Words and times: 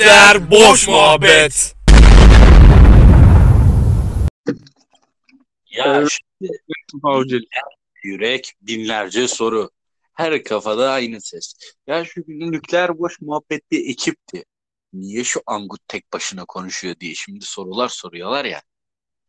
Nükleer 0.00 0.50
boş 0.50 0.88
muhabbet. 0.88 1.74
Ya 5.70 6.04
şimdi 6.08 6.52
yürek 8.02 8.54
binlerce 8.62 9.28
soru. 9.28 9.70
Her 10.14 10.44
kafada 10.44 10.90
aynı 10.90 11.20
ses. 11.20 11.54
Ya 11.86 12.04
şu 12.04 12.20
nükleer 12.28 12.98
boş 12.98 13.20
muhabbet 13.20 13.70
bir 13.70 13.90
ekipti. 13.90 14.44
Niye 14.92 15.24
şu 15.24 15.42
Angut 15.46 15.88
tek 15.88 16.12
başına 16.12 16.44
konuşuyor 16.44 16.94
diye 17.00 17.14
şimdi 17.14 17.44
sorular 17.44 17.88
soruyorlar 17.88 18.44
ya. 18.44 18.62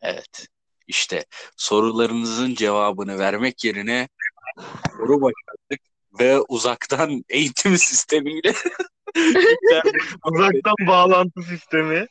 Evet. 0.02 0.48
İşte 0.88 1.26
sorularınızın 1.58 2.56
cevabını 2.56 3.20
vermek 3.20 3.66
yerine 3.66 4.10
soru 4.98 5.22
başlattık 5.22 5.82
ve 6.20 6.40
uzaktan 6.42 7.24
eğitim 7.30 7.78
sistemiyle 7.78 8.54
Uzaktan 10.26 10.88
bağlantı 10.88 11.42
sistemi. 11.42 12.08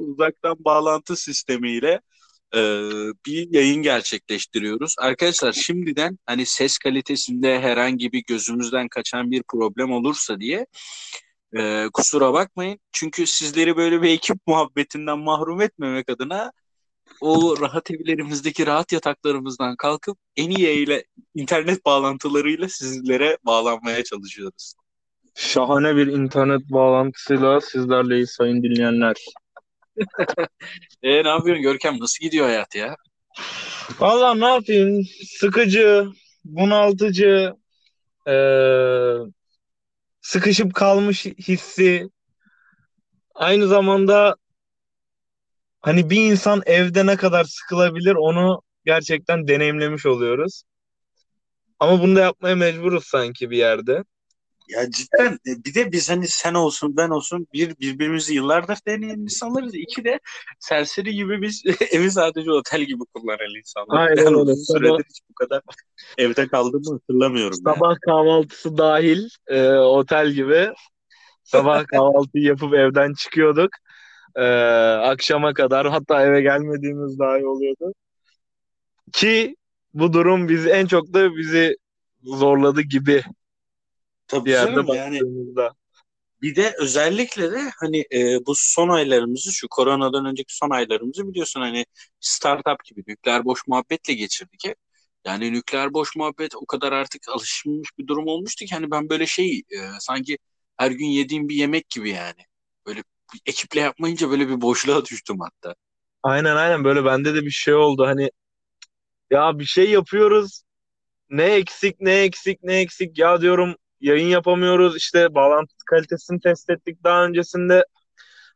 uzaktan 0.00 0.56
bağlantı 0.58 1.16
sistemiyle 1.16 2.00
e, 2.54 2.60
bir 3.26 3.54
yayın 3.54 3.82
gerçekleştiriyoruz. 3.82 4.94
Arkadaşlar 4.98 5.52
şimdiden 5.52 6.18
hani 6.26 6.46
ses 6.46 6.78
kalitesinde 6.78 7.60
herhangi 7.60 8.12
bir 8.12 8.24
gözümüzden 8.26 8.88
kaçan 8.88 9.30
bir 9.30 9.42
problem 9.48 9.92
olursa 9.92 10.40
diye 10.40 10.66
e, 11.56 11.86
kusura 11.92 12.32
bakmayın. 12.32 12.80
Çünkü 12.92 13.26
sizleri 13.26 13.76
böyle 13.76 14.02
bir 14.02 14.10
ekip 14.10 14.36
muhabbetinden 14.46 15.18
mahrum 15.18 15.60
etmemek 15.60 16.08
adına 16.10 16.52
o 17.20 17.60
rahat 17.60 17.90
evlerimizdeki 17.90 18.66
rahat 18.66 18.92
yataklarımızdan 18.92 19.76
kalkıp 19.76 20.18
en 20.36 20.50
iyi 20.50 20.68
ile 20.68 21.04
internet 21.34 21.84
bağlantılarıyla 21.84 22.68
sizlere 22.68 23.38
bağlanmaya 23.44 24.04
çalışıyoruz. 24.04 24.74
Şahane 25.36 25.96
bir 25.96 26.06
internet 26.06 26.60
bağlantısıyla 26.70 27.60
sizlerleyiz 27.60 28.30
sayın 28.30 28.62
dinleyenler. 28.62 29.16
E 31.02 31.24
ne 31.24 31.28
yapıyorsun 31.28 31.62
Görkem? 31.62 32.00
Nasıl 32.00 32.24
gidiyor 32.24 32.46
hayat 32.46 32.74
ya? 32.74 32.96
Valla 34.00 34.34
ne 34.34 34.46
yapayım? 34.46 35.02
Sıkıcı, 35.38 36.06
bunaltıcı, 36.44 37.52
eee, 38.26 39.16
sıkışıp 40.20 40.74
kalmış 40.74 41.26
hissi. 41.26 42.08
Aynı 43.34 43.66
zamanda 43.66 44.36
hani 45.80 46.10
bir 46.10 46.30
insan 46.30 46.62
evde 46.66 47.06
ne 47.06 47.16
kadar 47.16 47.44
sıkılabilir 47.44 48.14
onu 48.14 48.62
gerçekten 48.84 49.48
deneyimlemiş 49.48 50.06
oluyoruz. 50.06 50.62
Ama 51.80 52.02
bunu 52.02 52.16
da 52.16 52.20
yapmaya 52.20 52.56
mecburuz 52.56 53.04
sanki 53.06 53.50
bir 53.50 53.56
yerde. 53.56 54.04
Ya 54.68 54.90
cidden 54.90 55.32
e, 55.32 55.64
bir 55.64 55.74
de 55.74 55.92
biz 55.92 56.10
hani 56.10 56.28
sen 56.28 56.54
olsun 56.54 56.96
ben 56.96 57.08
olsun 57.08 57.46
bir 57.52 57.78
birbirimizi 57.78 58.34
yıllardır 58.34 58.78
deneyen 58.86 59.18
insanlarız. 59.18 59.74
İki 59.74 60.04
de 60.04 60.20
serseri 60.60 61.14
gibi 61.14 61.42
biz 61.42 61.62
evi 61.92 62.10
sadece 62.10 62.52
otel 62.52 62.82
gibi 62.82 63.02
kullanan 63.14 63.58
insanlar. 63.58 64.00
Aynen 64.00 64.24
Yani 64.24 64.36
öyle. 64.36 64.50
Sabah- 64.56 64.78
süredir 64.78 65.04
hiç 65.08 65.20
bu 65.30 65.34
kadar 65.34 65.62
evde 66.18 66.48
kaldığımı 66.48 66.92
hatırlamıyorum. 66.92 67.58
Sabah 67.64 67.94
kahvaltısı 68.06 68.78
dahil 68.78 69.28
e, 69.46 69.70
otel 69.72 70.30
gibi 70.30 70.72
sabah 71.44 71.86
kahvaltıyı 71.92 72.44
yapıp 72.44 72.74
evden 72.74 73.12
çıkıyorduk. 73.14 73.70
E, 74.36 74.44
akşama 75.02 75.54
kadar 75.54 75.88
hatta 75.90 76.22
eve 76.22 76.40
gelmediğimiz 76.40 77.18
dahi 77.18 77.46
oluyordu. 77.46 77.92
Ki 79.12 79.56
bu 79.94 80.12
durum 80.12 80.48
bizi 80.48 80.68
en 80.68 80.86
çok 80.86 81.12
da 81.12 81.36
bizi 81.36 81.76
zorladı 82.22 82.80
gibi 82.82 83.22
Tabii 84.28 84.44
bir 84.44 84.50
yerde 84.50 84.70
canım 84.74 84.86
yani 84.92 85.20
baktığımızda. 85.20 85.74
bir 86.42 86.56
de 86.56 86.74
özellikle 86.78 87.52
de 87.52 87.70
hani 87.80 88.04
e, 88.12 88.46
bu 88.46 88.54
son 88.56 88.88
aylarımızı 88.88 89.52
şu 89.52 89.68
koronadan 89.68 90.24
önceki 90.26 90.56
son 90.56 90.70
aylarımızı 90.70 91.28
biliyorsun 91.28 91.60
hani 91.60 91.86
startup 92.20 92.84
gibi 92.84 93.02
nükleer 93.06 93.44
boş 93.44 93.66
muhabbetle 93.66 94.14
geçirdik 94.14 94.64
hep. 94.64 94.76
Yani 95.26 95.52
nükleer 95.52 95.94
boş 95.94 96.16
muhabbet 96.16 96.56
o 96.56 96.66
kadar 96.66 96.92
artık 96.92 97.28
alışılmış 97.28 97.88
bir 97.98 98.06
durum 98.06 98.26
olmuştu 98.26 98.64
ki 98.64 98.74
hani 98.74 98.90
ben 98.90 99.08
böyle 99.10 99.26
şey 99.26 99.58
e, 99.58 99.78
sanki 100.00 100.38
her 100.76 100.90
gün 100.90 101.06
yediğim 101.06 101.48
bir 101.48 101.54
yemek 101.56 101.90
gibi 101.90 102.10
yani. 102.10 102.42
Böyle 102.86 102.98
bir 103.34 103.40
ekiple 103.46 103.80
yapmayınca 103.80 104.30
böyle 104.30 104.48
bir 104.48 104.60
boşluğa 104.60 105.04
düştüm 105.04 105.36
hatta. 105.40 105.74
Aynen 106.22 106.56
aynen 106.56 106.84
böyle 106.84 107.04
bende 107.04 107.34
de 107.34 107.42
bir 107.42 107.50
şey 107.50 107.74
oldu 107.74 108.06
hani 108.06 108.30
ya 109.30 109.58
bir 109.58 109.64
şey 109.64 109.90
yapıyoruz 109.90 110.62
ne 111.30 111.44
eksik 111.44 112.00
ne 112.00 112.14
eksik 112.14 112.62
ne 112.62 112.74
eksik 112.80 113.18
ya 113.18 113.40
diyorum 113.40 113.76
yayın 114.00 114.28
yapamıyoruz. 114.28 114.96
İşte 114.96 115.34
bağlantı 115.34 115.74
kalitesini 115.86 116.40
test 116.40 116.70
ettik 116.70 117.04
daha 117.04 117.24
öncesinde. 117.24 117.84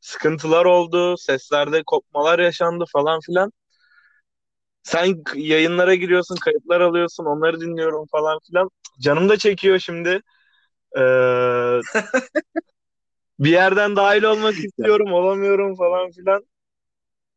Sıkıntılar 0.00 0.64
oldu 0.64 1.16
seslerde 1.18 1.82
kopmalar 1.86 2.38
yaşandı 2.38 2.84
falan 2.92 3.20
filan. 3.20 3.52
Sen 4.82 5.22
yayınlara 5.34 5.94
giriyorsun 5.94 6.36
kayıtlar 6.44 6.80
alıyorsun 6.80 7.24
onları 7.24 7.60
dinliyorum 7.60 8.06
falan 8.12 8.38
filan. 8.48 8.70
Canım 9.00 9.28
da 9.28 9.36
çekiyor 9.36 9.78
şimdi. 9.78 10.20
Ee, 10.98 11.00
bir 13.38 13.50
yerden 13.50 13.96
dahil 13.96 14.22
olmak 14.22 14.54
istiyorum 14.54 15.12
olamıyorum 15.12 15.76
falan 15.76 16.10
filan. 16.10 16.44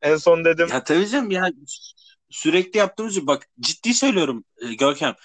En 0.01 0.17
son 0.17 0.45
dedim. 0.45 0.67
Ya 0.71 0.83
tabii 0.83 1.07
canım 1.09 1.31
ya 1.31 1.49
sürekli 2.29 2.77
yaptığımız 2.79 3.15
gibi. 3.15 3.27
Bak 3.27 3.49
ciddi 3.59 3.93
söylüyorum 3.93 4.45
e, 4.61 4.73
Görkem. 4.73 5.15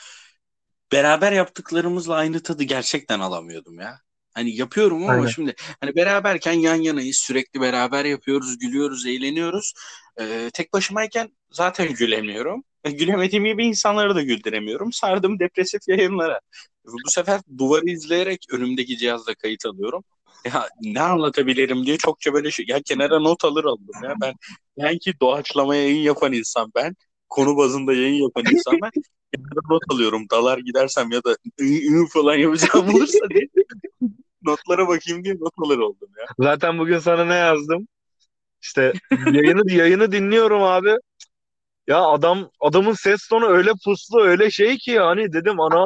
Beraber 0.93 1.33
yaptıklarımızla 1.33 2.15
aynı 2.15 2.43
tadı 2.43 2.63
gerçekten 2.63 3.21
alamıyordum 3.21 3.81
ya. 3.81 4.01
Hani 4.35 4.57
yapıyorum 4.57 5.03
ama 5.03 5.13
Aynen. 5.13 5.27
şimdi 5.27 5.55
hani 5.81 5.97
beraberken 5.97 6.53
yan 6.53 6.75
yanayız 6.75 7.17
sürekli 7.17 7.61
beraber 7.61 8.05
yapıyoruz 8.05 8.59
gülüyoruz 8.59 9.07
eğleniyoruz. 9.07 9.75
Ee, 10.21 10.51
tek 10.55 10.73
başımayken 10.73 11.29
zaten 11.51 11.95
gülemiyorum. 11.95 12.65
Gülemediğim 12.85 13.45
gibi 13.45 13.67
insanları 13.67 14.15
da 14.15 14.23
güldüremiyorum. 14.23 14.93
Sardım 14.93 15.39
depresif 15.39 15.81
yayınlara. 15.89 16.41
Bu 16.85 17.11
sefer 17.11 17.41
duvarı 17.59 17.87
izleyerek 17.87 18.47
önümdeki 18.53 18.97
cihazla 18.99 19.35
kayıt 19.35 19.67
alıyorum. 19.67 20.05
Ya 20.45 20.69
ne 20.81 21.01
anlatabilirim 21.01 21.87
diye 21.87 21.97
çokça 21.97 22.33
böyle 22.33 22.51
şey. 22.51 22.67
Ya 22.69 22.83
kenara 22.83 23.19
not 23.21 23.45
alır 23.45 23.65
aldım 23.65 24.05
ya. 24.05 24.15
Ben 24.21 24.35
ben 24.79 24.99
ki 24.99 25.13
doğaçlama 25.21 25.77
yayın 25.77 26.03
yapan 26.03 26.33
insan 26.33 26.73
ben. 26.75 26.97
Konu 27.29 27.57
bazında 27.57 27.95
yayın 27.95 28.23
yapan 28.23 28.45
insan 28.53 28.75
ben. 28.83 28.91
Kenara 29.35 29.61
not 29.71 29.83
alıyorum. 29.91 30.27
Dalar 30.31 30.59
gidersem 30.59 31.11
ya 31.11 31.25
da 31.25 31.31
ı, 31.31 32.03
ı 32.03 32.07
falan 32.13 32.35
yapacağım 32.35 32.95
olursa 32.95 33.29
diye. 33.31 33.49
Notlara 34.43 34.89
bakayım 34.89 35.25
diye 35.25 35.35
not 35.35 35.53
alır 35.59 35.79
oldum 35.79 36.09
ya. 36.19 36.27
Zaten 36.39 36.79
bugün 36.79 36.99
sana 36.99 37.25
ne 37.25 37.35
yazdım? 37.35 37.89
İşte 38.63 38.93
yayını 39.33 39.73
yayını 39.73 40.13
dinliyorum 40.13 40.63
abi. 40.63 40.97
Ya 41.87 42.01
adam 42.01 42.51
adamın 42.61 42.93
ses 42.93 43.29
tonu 43.29 43.47
öyle 43.47 43.71
puslu 43.85 44.23
öyle 44.23 44.51
şey 44.51 44.79
ki 44.79 44.99
hani 44.99 45.33
dedim 45.33 45.61
ana 45.61 45.85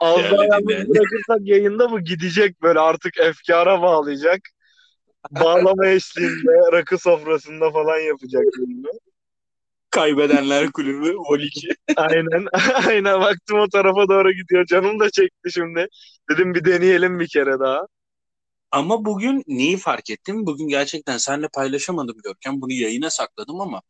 az 0.00 0.24
dinleyenler. 0.24 0.88
bırakırsak 0.88 1.40
yayında 1.40 1.90
bu 1.90 2.00
gidecek 2.00 2.62
böyle 2.62 2.80
artık 2.80 3.18
efkara 3.18 3.82
bağlayacak. 3.82 4.40
Bağlama 5.30 5.86
eşliğinde 5.86 6.72
rakı 6.72 6.98
sofrasında 6.98 7.70
falan 7.70 7.98
yapacak 7.98 8.44
yayını. 8.58 8.88
Kaybedenler 9.92 10.72
kulübü 10.72 11.14
Vol 11.16 11.40
2. 11.40 11.68
Aynen 11.96 12.46
aynen 12.88 13.20
baktım 13.20 13.58
o 13.58 13.68
tarafa 13.68 14.08
doğru 14.08 14.32
gidiyor 14.32 14.66
canım 14.66 15.00
da 15.00 15.10
çekti 15.10 15.52
şimdi. 15.52 15.86
Dedim 16.30 16.54
bir 16.54 16.64
deneyelim 16.64 17.20
bir 17.20 17.28
kere 17.28 17.58
daha. 17.60 17.86
Ama 18.70 19.04
bugün 19.04 19.42
neyi 19.46 19.76
fark 19.76 20.10
ettim? 20.10 20.46
Bugün 20.46 20.68
gerçekten 20.68 21.18
seninle 21.18 21.48
paylaşamadım 21.54 22.16
Görkem. 22.24 22.60
Bunu 22.60 22.72
yayına 22.72 23.10
sakladım 23.10 23.60
ama 23.60 23.82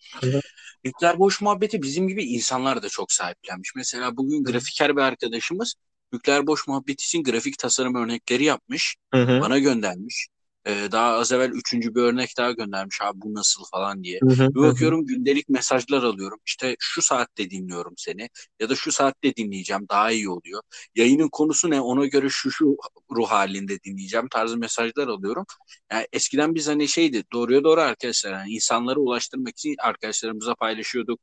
nükleer 0.85 1.19
boş 1.19 1.41
muhabbeti 1.41 1.83
bizim 1.83 2.09
gibi 2.09 2.25
insanlar 2.25 2.83
da 2.83 2.89
çok 2.89 3.13
sahiplenmiş. 3.13 3.73
Mesela 3.77 4.17
bugün 4.17 4.45
grafiker 4.45 4.97
bir 4.97 5.03
arkadaşımız 5.03 5.75
nükleer 6.13 6.47
boş 6.47 6.69
muhabbet 6.69 7.01
için 7.01 7.23
grafik 7.23 7.59
tasarım 7.59 7.95
örnekleri 7.95 8.45
yapmış. 8.45 8.97
Hı 9.15 9.23
hı. 9.23 9.41
Bana 9.41 9.59
göndermiş. 9.59 10.29
Ee, 10.67 10.89
daha 10.93 11.13
az 11.13 11.33
evvel 11.33 11.51
üçüncü 11.51 11.95
bir 11.95 12.01
örnek 12.01 12.35
daha 12.39 12.53
göndermiş. 12.53 13.03
Abi 13.03 13.21
bu 13.21 13.35
nasıl 13.35 13.65
falan 13.71 14.05
diye. 14.05 14.19
Hı 14.23 14.29
hı. 14.29 14.55
Bir 14.55 14.61
bakıyorum 14.61 15.07
gündelik 15.07 15.49
mesajlar 15.49 16.03
alıyorum. 16.03 16.39
İşte 16.47 16.77
şu 16.79 17.03
saatte 17.03 17.51
dinliyorum 17.51 17.95
seni 17.97 18.29
ya 18.61 18.69
da 18.69 18.75
şu 18.75 18.93
saatte 18.93 19.37
dinleyeceğim 19.37 19.87
daha 19.91 20.11
iyi 20.11 20.29
oluyor. 20.29 20.63
Yayının 20.95 21.29
konusu 21.29 21.71
ne 21.71 21.81
ona 21.81 22.07
göre 22.07 22.29
şu 22.31 22.51
şu 22.51 22.77
ruh 23.11 23.29
halinde 23.29 23.79
dinleyeceğim 23.85 24.29
tarzı 24.29 24.57
mesajlar 24.57 25.09
alıyorum. 25.09 25.47
Yani 25.93 26.07
eskiden 26.13 26.55
biz 26.55 26.69
hani 26.69 26.89
şeydi 26.89 27.25
doğruya 27.33 27.65
doğru 27.65 27.81
arkadaşlar 27.81 28.33
yani 28.33 28.51
insanlara 28.53 29.01
ulaştırmak 29.01 29.59
için 29.59 29.75
arkadaşlarımıza 29.79 30.55
paylaşıyorduk. 30.55 31.21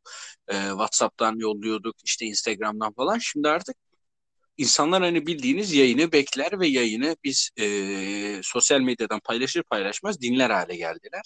Ee, 0.47 0.53
WhatsApp'tan 0.69 1.35
yolluyorduk 1.37 1.95
işte 2.03 2.25
Instagram'dan 2.25 2.93
falan. 2.93 3.17
Şimdi 3.17 3.49
artık 3.49 3.75
insanlar 4.59 5.01
hani 5.03 5.27
bildiğiniz 5.27 5.73
yayını 5.73 6.11
bekler 6.11 6.59
ve 6.59 6.67
yayını 6.67 7.15
biz 7.23 7.49
e, 7.59 7.65
sosyal 8.43 8.79
medyadan 8.81 9.19
paylaşır 9.19 9.63
paylaşmaz 9.63 10.21
dinler 10.21 10.49
hale 10.49 10.75
geldiler. 10.75 11.21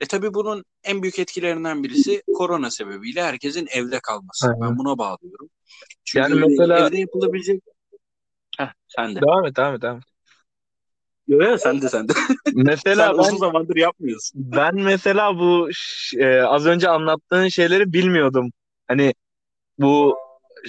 E 0.00 0.06
tabii 0.06 0.34
bunun 0.34 0.64
en 0.84 1.02
büyük 1.02 1.18
etkilerinden 1.18 1.82
birisi 1.84 2.22
korona 2.34 2.70
sebebiyle 2.70 3.22
herkesin 3.22 3.66
evde 3.70 4.00
kalması. 4.00 4.48
Aynen. 4.48 4.60
Ben 4.60 4.78
buna 4.78 4.98
bağlıyorum. 4.98 5.50
Çünkü 6.04 6.32
Yani 6.32 6.44
mesela- 6.48 6.88
evde 6.88 6.98
yapılabilecek... 6.98 7.62
Heh, 8.58 8.72
sen 8.88 9.14
de. 9.16 9.20
Devam 9.20 9.46
et 9.46 9.56
devam 9.56 9.74
et 9.74 9.82
devam 9.82 9.96
et. 9.96 10.04
Yok 11.28 11.42
yok 11.42 11.60
sen 11.60 11.82
de 11.82 11.88
sen 11.88 12.08
de. 12.08 12.12
Mesela 12.54 13.06
sen 13.06 13.18
ben 13.18 13.22
uzun 13.22 13.36
zamandır 13.36 13.76
yapmıyorsun. 13.76 14.32
ben 14.52 14.74
mesela 14.74 15.38
bu 15.38 15.68
e, 16.18 16.40
az 16.40 16.66
önce 16.66 16.88
anlattığın 16.88 17.48
şeyleri 17.48 17.92
bilmiyordum. 17.92 18.52
Hani 18.88 19.14
bu 19.78 20.16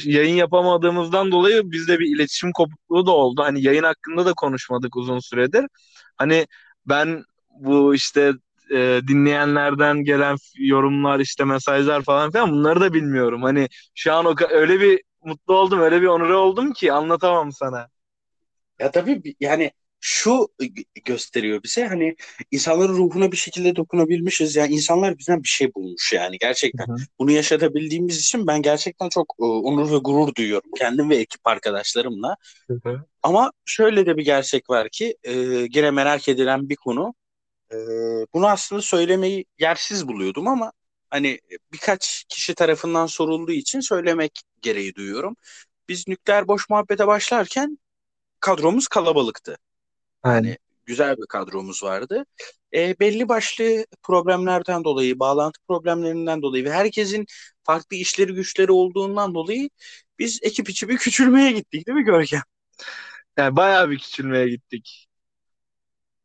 yayın 0.04 0.36
yapamadığımızdan 0.36 1.32
dolayı 1.32 1.72
bizde 1.72 2.00
bir 2.00 2.16
iletişim 2.16 2.52
kopukluğu 2.52 3.06
da 3.06 3.12
oldu. 3.12 3.42
Hani 3.44 3.62
yayın 3.64 3.84
hakkında 3.84 4.26
da 4.26 4.34
konuşmadık 4.34 4.96
uzun 4.96 5.20
süredir. 5.20 5.66
Hani 6.18 6.48
ben 6.86 7.24
bu 7.50 7.96
işte 7.96 8.34
e, 8.72 9.02
dinleyenlerden 9.08 10.04
gelen 10.04 10.36
yorumlar 10.58 11.20
işte 11.20 11.44
mesajlar 11.46 12.02
falan 12.04 12.32
filan 12.32 12.52
bunları 12.52 12.82
da 12.82 12.94
bilmiyorum. 12.94 13.44
Hani 13.44 13.68
şu 13.96 14.14
an 14.14 14.26
o 14.26 14.36
öyle 14.50 14.80
bir 14.82 15.02
mutlu 15.24 15.54
oldum, 15.58 15.80
öyle 15.80 16.02
bir 16.02 16.08
onure 16.08 16.36
oldum 16.36 16.74
ki 16.74 16.94
anlatamam 16.94 17.52
sana. 17.52 17.88
Ya 18.80 18.92
tabii 18.92 19.24
bi- 19.24 19.36
yani 19.40 19.72
şu 20.08 20.48
gösteriyor 21.06 21.64
bize 21.64 21.88
hani 21.88 22.16
insanların 22.52 22.94
ruhuna 22.94 23.32
bir 23.32 23.38
şekilde 23.38 23.76
dokunabilmişiz. 23.76 24.56
Yani 24.56 24.74
insanlar 24.74 25.18
bizden 25.18 25.44
bir 25.44 25.48
şey 25.48 25.74
bulmuş 25.74 26.14
yani 26.14 26.38
gerçekten. 26.38 26.88
Hı 26.88 26.92
hı. 26.92 26.98
Bunu 27.20 27.32
yaşatabildiğimiz 27.32 28.20
için 28.20 28.48
ben 28.48 28.62
gerçekten 28.62 29.10
çok 29.10 29.36
e, 29.40 29.44
onur 29.44 29.92
ve 29.92 29.98
gurur 29.98 30.36
duyuyorum 30.36 30.72
kendim 30.78 31.10
ve 31.10 31.16
ekip 31.16 31.48
arkadaşlarımla. 31.48 32.38
Ama 33.24 33.52
şöyle 33.66 34.06
de 34.06 34.18
bir 34.18 34.26
gerçek 34.26 34.70
var 34.70 34.90
ki 34.90 35.18
e, 35.24 35.68
gene 35.68 35.92
merak 35.92 36.30
edilen 36.30 36.70
bir 36.70 36.76
konu. 36.76 37.14
E, 37.72 37.76
bunu 38.34 38.48
aslında 38.48 38.82
söylemeyi 38.82 39.46
yersiz 39.60 40.08
buluyordum 40.08 40.48
ama 40.48 40.72
hani 41.10 41.40
birkaç 41.74 42.26
kişi 42.30 42.56
tarafından 42.56 43.06
sorulduğu 43.06 43.52
için 43.52 43.80
söylemek 43.80 44.42
gereği 44.62 44.96
duyuyorum. 44.96 45.36
Biz 45.90 46.08
nükleer 46.08 46.48
boş 46.48 46.70
muhabbete 46.70 47.08
başlarken 47.08 47.78
kadromuz 48.40 48.88
kalabalıktı. 48.88 49.58
Yani 50.26 50.58
güzel 50.86 51.18
bir 51.18 51.26
kadromuz 51.30 51.84
vardı. 51.84 52.26
E, 52.74 53.00
belli 53.00 53.30
başlı 53.30 53.86
problemlerden 54.04 54.84
dolayı, 54.84 55.20
bağlantı 55.20 55.60
problemlerinden 55.68 56.42
dolayı 56.42 56.66
ve 56.66 56.72
herkesin 56.72 57.26
farklı 57.64 57.96
işleri 57.98 58.34
güçleri 58.34 58.72
olduğundan 58.72 59.34
dolayı 59.36 59.70
biz 60.20 60.40
ekip 60.44 60.70
içi 60.70 60.90
bir 60.90 60.98
küçülmeye 60.98 61.52
gittik 61.52 61.88
değil 61.88 61.98
mi 61.98 62.04
Görkem? 62.04 62.42
Yani 63.38 63.56
bayağı 63.56 63.90
bir 63.90 64.00
küçülmeye 64.00 64.50
gittik. 64.50 65.08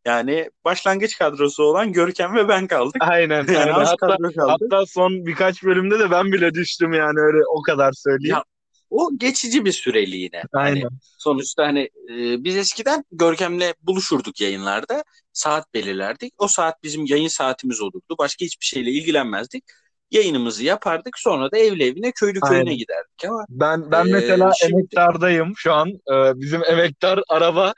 Yani 0.05 0.51
başlangıç 0.65 1.19
kadrosu 1.19 1.63
olan 1.63 1.93
Görkem 1.93 2.35
ve 2.35 2.49
ben 2.49 2.67
kaldık. 2.67 2.97
Aynen, 3.01 3.47
Yani 3.47 3.59
aynen. 3.59 3.73
Hatta 3.73 4.17
kaldı. 4.17 4.33
hatta 4.39 4.87
son 4.87 5.27
birkaç 5.27 5.63
bölümde 5.63 5.99
de 5.99 6.11
ben 6.11 6.33
bile 6.33 6.55
düştüm 6.55 6.93
yani 6.93 7.21
öyle 7.21 7.39
o 7.47 7.63
kadar 7.63 7.93
söyleyeyim. 7.93 8.37
Ya, 8.37 8.45
O 8.91 9.11
geçici 9.19 9.65
bir 9.65 9.73
süreliğine. 9.73 10.43
Hani 10.53 10.65
Aynen. 10.69 10.89
sonuçta 11.19 11.67
hani 11.67 11.81
e, 12.11 12.45
biz 12.45 12.57
eskiden 12.57 13.05
Görkem'le 13.13 13.73
buluşurduk 13.83 14.41
yayınlarda. 14.41 15.05
Saat 15.33 15.75
belirlerdik. 15.75 16.35
O 16.39 16.49
saat 16.49 16.83
bizim 16.83 17.07
yayın 17.07 17.29
saatimiz 17.29 17.81
olurdu. 17.81 18.15
Başka 18.19 18.45
hiçbir 18.45 18.67
şeyle 18.67 18.91
ilgilenmezdik. 18.91 19.65
Yayınımızı 20.11 20.65
yapardık. 20.65 21.19
Sonra 21.19 21.51
da 21.53 21.59
evli 21.59 21.85
evine, 21.85 22.13
köylü 22.13 22.41
köyüne 22.41 22.59
Aynen. 22.69 22.77
giderdik 22.79 23.25
ama 23.29 23.45
Ben 23.49 23.91
ben 23.91 24.07
Ee, 24.07 24.11
mesela 24.13 24.53
şimdi- 24.61 24.73
emektardayım 24.73 25.53
şu 25.57 25.73
an. 25.73 25.89
Ee, 25.89 26.33
bizim 26.41 26.65
emektar 26.65 27.21
araba 27.29 27.75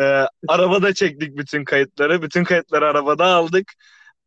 e, 0.00 0.02
arabada 0.48 0.94
çektik 0.94 1.36
bütün 1.38 1.64
kayıtları. 1.64 2.22
Bütün 2.22 2.44
kayıtları 2.44 2.86
arabada 2.86 3.24
aldık. 3.24 3.72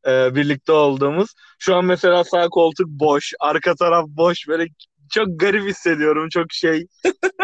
e, 0.08 0.36
birlikte 0.36 0.72
olduğumuz. 0.72 1.30
Şu 1.60 1.76
an 1.76 1.86
mesela 1.86 2.24
sağ 2.24 2.48
koltuk 2.50 2.88
boş, 2.88 3.34
arka 3.40 3.76
taraf 3.76 4.06
boş. 4.08 4.48
Böyle 4.48 4.66
çok 5.10 5.40
garip 5.40 5.70
hissediyorum. 5.70 6.30
Çok 6.30 6.52
şey 6.52 6.88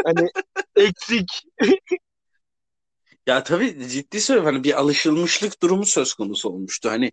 hani 0.06 0.30
eksik. 0.76 1.30
Ya 3.28 3.44
tabii 3.44 3.90
ciddi 3.90 4.22
söylüyorum 4.22 4.54
hani 4.54 4.64
bir 4.64 4.80
alışılmışlık 4.80 5.62
durumu 5.62 5.86
söz 5.86 6.14
konusu 6.14 6.50
olmuştu. 6.50 6.90
Hani 6.90 7.12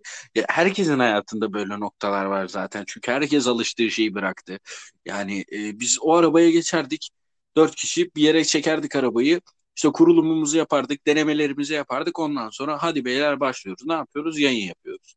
herkesin 0.49 0.99
hayatında 0.99 1.53
böyle 1.53 1.81
noktalar 1.81 2.25
var 2.25 2.49
zaten. 2.49 2.85
Çünkü 2.87 3.13
herkes 3.13 3.47
alıştığı 3.47 3.91
şeyi 3.91 4.15
bıraktı. 4.15 4.59
Yani 5.05 5.45
e, 5.53 5.81
biz 5.81 5.99
o 6.01 6.15
arabaya 6.15 6.51
geçerdik. 6.51 7.11
Dört 7.57 7.75
kişi 7.77 8.11
bir 8.17 8.23
yere 8.23 8.45
çekerdik 8.45 8.97
arabayı. 8.97 9.41
İşte 9.77 9.89
kurulumumuzu 9.93 10.59
yapardık, 10.59 11.07
denemelerimizi 11.07 11.75
yapardık. 11.75 12.19
Ondan 12.19 12.51
sonra 12.51 12.83
hadi 12.83 13.05
beyler 13.05 13.41
başlıyoruz. 13.41 13.87
Ne 13.87 13.93
yapıyoruz? 13.93 14.39
Yayın 14.39 14.67
yapıyoruz. 14.67 15.15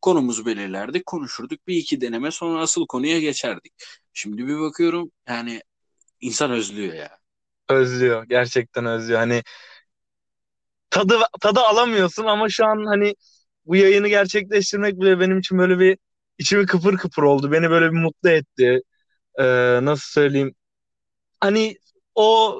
Konumuzu 0.00 0.46
belirlerdik, 0.46 1.06
konuşurduk. 1.06 1.66
Bir 1.66 1.76
iki 1.76 2.00
deneme 2.00 2.30
sonra 2.30 2.60
asıl 2.60 2.86
konuya 2.86 3.20
geçerdik. 3.20 3.72
Şimdi 4.16 4.46
bir 4.46 4.60
bakıyorum 4.60 5.10
yani 5.28 5.60
insan 6.20 6.50
özlüyor 6.50 6.94
ya. 6.94 7.18
Özlüyor. 7.68 8.24
Gerçekten 8.28 8.86
özlüyor. 8.86 9.18
Hani 9.20 9.42
tadı 10.90 11.18
tadı 11.40 11.60
alamıyorsun 11.60 12.24
ama 12.24 12.48
şu 12.48 12.66
an 12.66 12.84
hani 12.86 13.14
bu 13.66 13.76
yayını 13.76 14.08
gerçekleştirmek 14.08 15.00
bile 15.00 15.20
benim 15.20 15.38
için 15.38 15.58
böyle 15.58 15.78
bir 15.78 15.98
içimi 16.38 16.66
kıpır 16.66 16.96
kıpır 16.96 17.22
oldu. 17.22 17.52
Beni 17.52 17.70
böyle 17.70 17.86
bir 17.92 17.98
mutlu 17.98 18.30
etti. 18.30 18.80
Ee, 19.40 19.44
nasıl 19.82 20.12
söyleyeyim? 20.12 20.54
Hani 21.40 21.76
o 22.14 22.56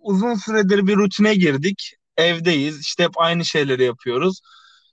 uzun 0.00 0.34
süredir 0.34 0.86
bir 0.86 0.96
rutine 0.96 1.34
girdik. 1.34 1.94
Evdeyiz. 2.16 2.80
İşte 2.80 3.04
hep 3.04 3.12
aynı 3.20 3.44
şeyleri 3.44 3.84
yapıyoruz. 3.84 4.40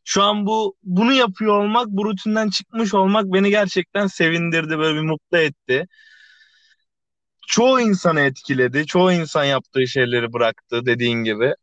Şu 0.08 0.24
an 0.24 0.46
bu 0.46 0.76
bunu 0.84 1.14
yapıyor 1.14 1.58
olmak, 1.64 1.88
bu 1.88 2.06
rutinden 2.06 2.50
çıkmış 2.50 2.94
olmak 2.94 3.26
beni 3.26 3.50
gerçekten 3.50 4.08
sevindirdi, 4.08 4.78
böyle 4.80 4.96
bir 4.96 5.06
mutlu 5.08 5.38
etti. 5.38 5.88
Çoğu 7.48 7.82
insanı 7.82 8.22
etkiledi. 8.22 8.86
Çoğu 8.86 9.12
insan 9.12 9.44
yaptığı 9.44 9.88
şeyleri 9.88 10.34
bıraktı 10.34 10.86
dediğin 10.86 11.24
gibi. 11.24 11.54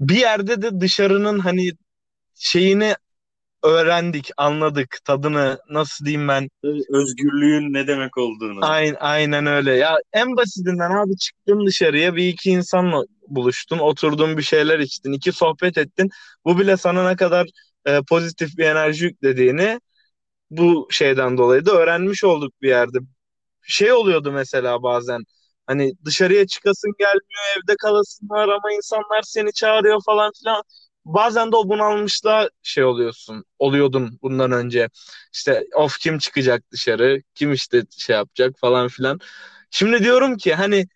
Bir 0.00 0.16
yerde 0.16 0.62
de 0.62 0.80
dışarının 0.80 1.38
hani 1.38 1.70
şeyini 2.34 2.94
öğrendik, 3.66 4.30
anladık, 4.36 4.98
tadını 5.04 5.58
nasıl 5.70 6.04
diyeyim 6.04 6.28
ben. 6.28 6.48
Özgürlüğün 6.90 7.72
ne 7.72 7.86
demek 7.86 8.18
olduğunu. 8.18 8.58
Aynen, 8.62 8.96
aynen 9.00 9.46
öyle. 9.46 9.72
Ya 9.72 9.96
en 10.12 10.36
basitinden 10.36 10.90
abi 10.90 11.16
çıktın 11.16 11.66
dışarıya 11.66 12.16
bir 12.16 12.28
iki 12.28 12.50
insanla 12.50 13.04
buluştun, 13.28 13.78
oturdun 13.78 14.36
bir 14.36 14.42
şeyler 14.42 14.78
içtin, 14.78 15.12
iki 15.12 15.32
sohbet 15.32 15.78
ettin. 15.78 16.10
Bu 16.44 16.58
bile 16.58 16.76
sana 16.76 17.08
ne 17.08 17.16
kadar 17.16 17.46
e, 17.86 18.00
pozitif 18.08 18.58
bir 18.58 18.64
enerji 18.64 19.04
yüklediğini 19.04 19.80
bu 20.50 20.88
şeyden 20.90 21.38
dolayı 21.38 21.66
da 21.66 21.72
öğrenmiş 21.72 22.24
olduk 22.24 22.52
bir 22.62 22.68
yerde. 22.68 22.98
Şey 23.62 23.92
oluyordu 23.92 24.32
mesela 24.32 24.82
bazen. 24.82 25.20
Hani 25.66 25.92
dışarıya 26.04 26.46
çıkasın 26.46 26.92
gelmiyor, 26.98 27.42
evde 27.58 27.76
kalasın 27.82 28.28
var 28.30 28.48
ama 28.48 28.72
insanlar 28.72 29.22
seni 29.22 29.52
çağırıyor 29.52 30.00
falan 30.06 30.32
filan. 30.42 30.62
Bazen 31.06 31.52
de 31.52 31.56
o 31.56 31.68
bunalmışlığa 31.68 32.48
şey 32.62 32.84
oluyorsun, 32.84 33.44
oluyordun 33.58 34.18
bundan 34.22 34.52
önce. 34.52 34.88
İşte 35.32 35.64
of 35.74 35.98
kim 35.98 36.18
çıkacak 36.18 36.62
dışarı, 36.72 37.22
kim 37.34 37.52
işte 37.52 37.82
şey 37.98 38.16
yapacak 38.16 38.54
falan 38.60 38.88
filan. 38.88 39.20
Şimdi 39.70 40.04
diyorum 40.04 40.36
ki 40.36 40.54
hani 40.54 40.86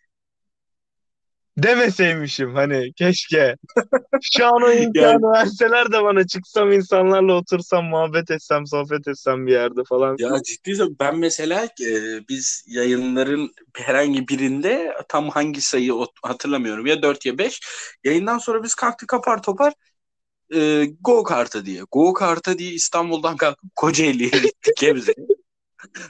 demeseymişim 1.59 2.55
hani 2.55 2.93
keşke. 2.93 3.57
Şu 4.33 4.47
an 4.47 4.63
o 4.63 4.71
imkanı 4.73 5.07
Yani- 5.07 5.23
verseler 5.23 5.93
de 5.93 6.03
bana 6.03 6.27
çıksam 6.27 6.73
insanlarla 6.73 7.33
otursam 7.33 7.85
muhabbet 7.85 8.31
etsem 8.31 8.67
sohbet 8.67 9.09
etsem 9.09 9.47
bir 9.47 9.53
yerde 9.53 9.81
falan. 9.89 10.17
Ya 10.19 10.43
ciddi. 10.43 10.85
Ben 11.01 11.19
mesela 11.19 11.65
e, 11.65 11.89
biz 12.29 12.65
yayınların 12.69 13.53
herhangi 13.77 14.29
birinde 14.29 14.95
tam 15.09 15.29
hangi 15.29 15.61
sayı 15.61 15.93
hatırlamıyorum 16.23 16.87
ya 16.87 17.03
4 17.03 17.27
ya 17.27 17.39
5 17.39 17.61
yayından 18.05 18.39
sonra 18.39 18.63
biz 18.63 18.75
kalktık 18.75 19.15
apar 19.15 19.43
topar 19.43 19.73
e, 20.55 20.87
Go 21.01 21.23
Kart'a 21.23 21.67
diye. 21.67 21.83
Go 21.93 22.13
Kart'a 22.13 22.59
diye 22.59 22.73
İstanbul'dan 22.73 23.37
kalkıp 23.37 23.77
Kocaeli'ye 23.77 24.31
gittik 24.43 24.77
Gebze'ye. 24.77 25.27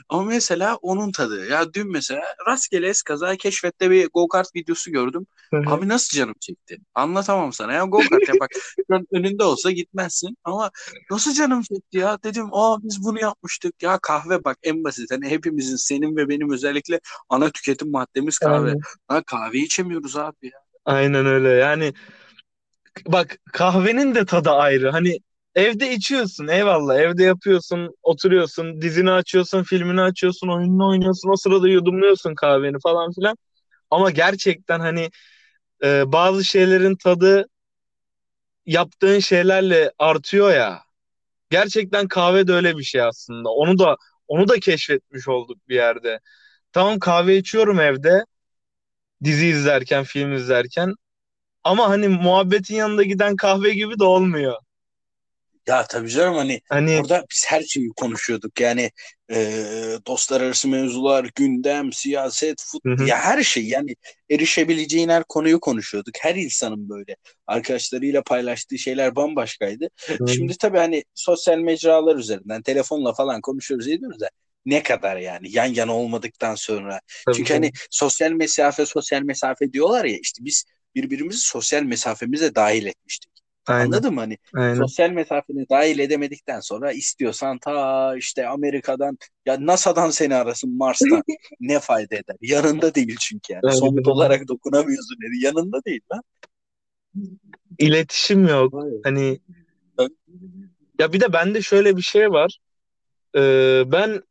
Ama 0.09 0.23
mesela 0.23 0.75
onun 0.75 1.11
tadı. 1.11 1.49
Ya 1.49 1.73
dün 1.73 1.91
mesela 1.91 2.21
rastgele 2.47 2.87
eskaza 2.87 3.35
keşfette 3.35 3.91
bir 3.91 4.09
go 4.13 4.27
kart 4.27 4.55
videosu 4.55 4.91
gördüm. 4.91 5.27
Abi 5.67 5.87
nasıl 5.87 6.17
canım 6.17 6.35
çekti? 6.39 6.77
Anlatamam 6.95 7.53
sana. 7.53 7.73
Ya 7.73 7.83
go 7.83 7.97
kart 8.09 8.27
ya 8.27 8.33
bak 8.39 8.49
önünde 9.11 9.43
olsa 9.43 9.71
gitmezsin 9.71 10.37
ama 10.43 10.71
nasıl 11.11 11.33
canım 11.33 11.61
çekti 11.61 11.97
ya? 11.97 12.17
Dedim 12.23 12.47
aa 12.51 12.77
biz 12.83 13.03
bunu 13.03 13.19
yapmıştık. 13.19 13.83
Ya 13.83 13.99
kahve 14.01 14.43
bak 14.43 14.57
en 14.63 14.83
basit. 14.83 15.11
Hani 15.11 15.29
hepimizin 15.29 15.75
senin 15.75 16.15
ve 16.15 16.29
benim 16.29 16.53
özellikle 16.53 16.99
ana 17.29 17.49
tüketim 17.49 17.91
maddemiz 17.91 18.37
kahve. 18.37 18.67
Aynen. 18.67 18.79
Ha, 19.07 19.23
kahve 19.23 19.57
içemiyoruz 19.57 20.17
abi 20.17 20.45
ya. 20.47 20.59
Aynen 20.85 21.25
öyle. 21.25 21.49
Yani 21.49 21.93
bak 23.07 23.37
kahvenin 23.53 24.15
de 24.15 24.25
tadı 24.25 24.49
ayrı. 24.51 24.89
Hani 24.91 25.17
evde 25.55 25.93
içiyorsun 25.93 26.47
eyvallah. 26.47 26.95
Evde 26.99 27.23
yapıyorsun, 27.23 27.95
oturuyorsun, 28.03 28.81
dizini 28.81 29.11
açıyorsun, 29.11 29.63
filmini 29.63 30.01
açıyorsun, 30.01 30.47
oyununu 30.47 30.89
oynuyorsun. 30.89 31.29
O 31.29 31.35
sırada 31.35 31.69
yudumluyorsun 31.69 32.35
kahveni 32.35 32.77
falan 32.83 33.11
filan. 33.11 33.37
Ama 33.91 34.11
gerçekten 34.11 34.79
hani 34.79 35.09
e, 35.85 36.11
bazı 36.11 36.45
şeylerin 36.45 36.95
tadı 36.95 37.47
yaptığın 38.65 39.19
şeylerle 39.19 39.91
artıyor 39.99 40.51
ya. 40.53 40.81
Gerçekten 41.51 42.09
kahve 42.09 42.47
de 42.47 42.53
öyle 42.53 42.77
bir 42.77 42.83
şey 42.83 43.01
aslında. 43.03 43.49
Onu 43.49 43.79
da 43.79 43.97
onu 44.27 44.47
da 44.49 44.59
keşfetmiş 44.61 45.27
olduk 45.27 45.57
bir 45.69 45.75
yerde. 45.75 46.19
Tamam 46.73 46.99
kahve 46.99 47.37
içiyorum 47.37 47.79
evde. 47.81 48.25
Dizi 49.23 49.47
izlerken, 49.47 50.03
film 50.03 50.33
izlerken. 50.33 50.95
Ama 51.63 51.89
hani 51.89 52.07
muhabbetin 52.07 52.75
yanında 52.75 53.03
giden 53.03 53.35
kahve 53.35 53.73
gibi 53.73 53.99
de 53.99 54.03
olmuyor. 54.03 54.55
Ya 55.67 55.85
tabii 55.87 56.09
canım 56.09 56.35
hani 56.35 56.61
Hani 56.69 57.01
orada 57.01 57.25
biz 57.31 57.45
her 57.47 57.61
şeyi 57.61 57.89
konuşuyorduk. 57.95 58.59
Yani 58.61 58.91
e, 59.31 59.97
dostlar 60.07 60.41
arası 60.41 60.67
mevzular, 60.67 61.29
gündem, 61.35 61.93
siyaset, 61.93 62.61
Hı 62.85 62.91
hı. 62.93 62.97
fut 62.97 63.07
ya 63.07 63.17
her 63.19 63.43
şey 63.43 63.67
yani 63.67 63.95
erişebileceğin 64.29 65.09
her 65.09 65.23
konuyu 65.23 65.59
konuşuyorduk. 65.59 66.13
Her 66.21 66.35
insanın 66.35 66.89
böyle 66.89 67.15
arkadaşlarıyla 67.47 68.23
paylaştığı 68.23 68.77
şeyler 68.77 69.15
bambaşkaydı. 69.15 69.87
Hı. 70.19 70.25
Şimdi 70.25 70.57
tabii 70.57 70.77
hani 70.77 71.03
sosyal 71.15 71.57
mecralar 71.57 72.15
üzerinden 72.15 72.61
telefonla 72.61 73.13
falan 73.13 73.41
konuşuyoruz 73.41 73.87
ediyoruz 73.87 74.19
da 74.19 74.29
ne 74.65 74.83
kadar 74.83 75.17
yani 75.17 75.51
yan 75.51 75.65
yana 75.65 75.95
olmadıktan 75.97 76.55
sonra. 76.55 76.99
tabii 77.25 77.35
Çünkü 77.35 77.53
tabii. 77.53 77.53
hani 77.53 77.71
sosyal 77.89 78.31
mesafe 78.31 78.85
sosyal 78.85 79.21
mesafe 79.21 79.73
diyorlar 79.73 80.05
ya 80.05 80.17
işte 80.21 80.45
biz 80.45 80.63
birbirimizi 80.95 81.39
sosyal 81.39 81.83
mesafemize 81.83 82.55
dahil 82.55 82.85
etmiştik. 82.85 83.31
Aynen. 83.67 83.85
Anladın 83.85 84.13
mı? 84.13 84.19
Hani 84.19 84.37
Aynen. 84.53 84.75
sosyal 84.75 85.09
mesafeni 85.09 85.69
dahil 85.69 85.99
edemedikten 85.99 86.59
sonra 86.59 86.91
istiyorsan 86.91 87.57
ta 87.57 88.15
işte 88.17 88.47
Amerika'dan 88.47 89.17
ya 89.45 89.65
NASA'dan 89.65 90.09
seni 90.09 90.35
arasın 90.35 90.77
Mars'tan 90.77 91.23
ne 91.59 91.79
fayda 91.79 92.15
eder? 92.15 92.35
Yanında 92.41 92.95
değil 92.95 93.17
çünkü 93.19 93.53
yani. 93.53 93.61
Aynen. 93.63 93.75
Somut 93.75 94.07
olarak 94.07 94.47
dokunamıyorsun. 94.47 95.17
Yani. 95.23 95.43
Yanında 95.43 95.83
değil 95.85 96.01
lan. 96.13 96.23
İletişim 97.77 98.47
yok. 98.47 98.73
Hani 99.03 99.39
ya 100.99 101.13
bir 101.13 101.19
de 101.19 101.33
bende 101.33 101.61
şöyle 101.61 101.97
bir 101.97 102.01
şey 102.01 102.29
var. 102.29 102.57
Ee, 103.35 103.83
ben 103.85 104.23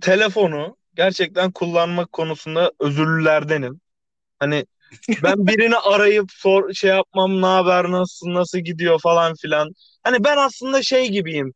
telefonu 0.00 0.76
gerçekten 0.94 1.50
kullanmak 1.50 2.12
konusunda 2.12 2.72
özürlülerdenim. 2.80 3.80
Hani 4.38 4.66
ben 5.22 5.46
birini 5.46 5.76
arayıp 5.76 6.32
sor 6.32 6.72
şey 6.72 6.90
yapmam, 6.90 7.42
ne 7.42 7.46
haber, 7.46 7.90
nasıl, 7.90 8.34
nasıl 8.34 8.58
gidiyor 8.58 9.00
falan 9.00 9.34
filan. 9.34 9.68
Hani 10.04 10.24
ben 10.24 10.36
aslında 10.36 10.82
şey 10.82 11.08
gibiyim. 11.08 11.52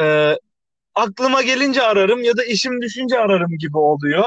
Ee, 0.00 0.36
aklıma 0.94 1.42
gelince 1.42 1.82
ararım 1.82 2.22
ya 2.22 2.36
da 2.36 2.44
işim 2.44 2.82
düşünce 2.82 3.18
ararım 3.18 3.58
gibi 3.58 3.78
oluyor. 3.78 4.24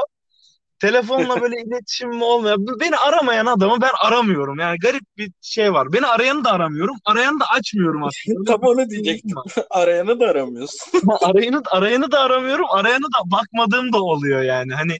Telefonla 0.78 1.40
böyle 1.42 1.62
iletişimim 1.62 2.22
olmuyor. 2.22 2.56
Beni 2.58 2.96
aramayan 2.96 3.46
adamı 3.46 3.80
ben 3.80 3.90
aramıyorum. 4.04 4.58
Yani 4.58 4.78
garip 4.78 5.02
bir 5.16 5.32
şey 5.40 5.72
var. 5.72 5.92
Beni 5.92 6.06
arayanı 6.06 6.44
da 6.44 6.52
aramıyorum. 6.52 6.96
Arayanı 7.04 7.40
da 7.40 7.44
açmıyorum 7.44 8.04
aslında. 8.04 8.44
Tam 8.44 8.60
onu 8.62 8.90
diyecektim. 8.90 9.36
Arayanı 9.70 10.20
da 10.20 10.26
aramıyorsun. 10.26 11.02
arayanı, 11.22 11.62
arayanı 11.70 12.12
da 12.12 12.20
aramıyorum. 12.20 12.66
Arayanı 12.70 13.04
da 13.04 13.30
bakmadığım 13.30 13.92
da 13.92 14.02
oluyor 14.02 14.42
yani. 14.42 14.74
Hani 14.74 14.98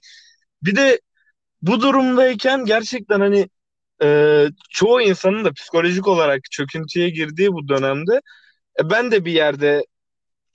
bir 0.63 0.75
de 0.75 0.99
bu 1.61 1.81
durumdayken 1.81 2.65
gerçekten 2.65 3.19
hani 3.19 3.49
e, 4.03 4.45
çoğu 4.69 5.01
insanın 5.01 5.45
da 5.45 5.53
psikolojik 5.53 6.07
olarak 6.07 6.41
çöküntüye 6.51 7.09
girdiği 7.09 7.53
bu 7.53 7.67
dönemde 7.67 8.21
e, 8.81 8.89
ben 8.89 9.11
de 9.11 9.25
bir 9.25 9.31
yerde 9.31 9.85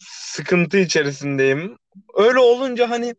sıkıntı 0.00 0.78
içerisindeyim. 0.78 1.76
Öyle 2.16 2.38
olunca 2.38 2.90
hani 2.90 3.14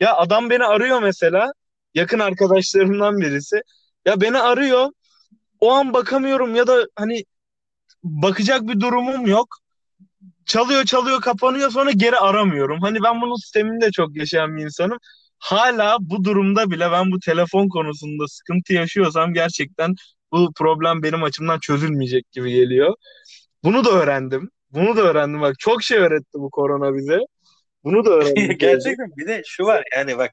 ya 0.00 0.16
adam 0.16 0.50
beni 0.50 0.64
arıyor 0.64 1.02
mesela 1.02 1.52
yakın 1.94 2.18
arkadaşlarımdan 2.18 3.18
birisi. 3.20 3.62
Ya 4.06 4.20
beni 4.20 4.38
arıyor. 4.38 4.88
O 5.60 5.72
an 5.72 5.94
bakamıyorum 5.94 6.54
ya 6.54 6.66
da 6.66 6.86
hani 6.96 7.24
bakacak 8.04 8.62
bir 8.68 8.80
durumum 8.80 9.26
yok. 9.26 9.48
Çalıyor 10.46 10.84
çalıyor 10.84 11.20
kapanıyor 11.20 11.70
sonra 11.70 11.90
geri 11.90 12.16
aramıyorum. 12.16 12.80
Hani 12.82 12.98
ben 13.02 13.20
bunun 13.20 13.36
sistemini 13.36 13.80
de 13.80 13.90
çok 13.92 14.16
yaşayan 14.16 14.56
bir 14.56 14.64
insanım. 14.64 14.98
Hala 15.38 15.96
bu 16.00 16.24
durumda 16.24 16.70
bile 16.70 16.90
ben 16.92 17.12
bu 17.12 17.20
telefon 17.20 17.68
konusunda 17.68 18.28
sıkıntı 18.28 18.72
yaşıyorsam 18.74 19.32
gerçekten 19.34 19.94
bu 20.32 20.52
problem 20.56 21.02
benim 21.02 21.22
açımdan 21.22 21.58
çözülmeyecek 21.60 22.32
gibi 22.32 22.50
geliyor. 22.52 22.94
Bunu 23.64 23.84
da 23.84 23.90
öğrendim. 23.90 24.50
Bunu 24.70 24.96
da 24.96 25.02
öğrendim. 25.02 25.40
Bak 25.40 25.58
çok 25.58 25.82
şey 25.82 25.98
öğretti 25.98 26.34
bu 26.34 26.50
korona 26.50 26.94
bize. 26.96 27.18
Bunu 27.84 28.04
da 28.04 28.10
öğrendim. 28.10 28.48
Gerçekten 28.58 29.16
bir 29.16 29.26
de 29.26 29.42
şu 29.46 29.64
var 29.64 29.84
yani 29.96 30.18
bak 30.18 30.32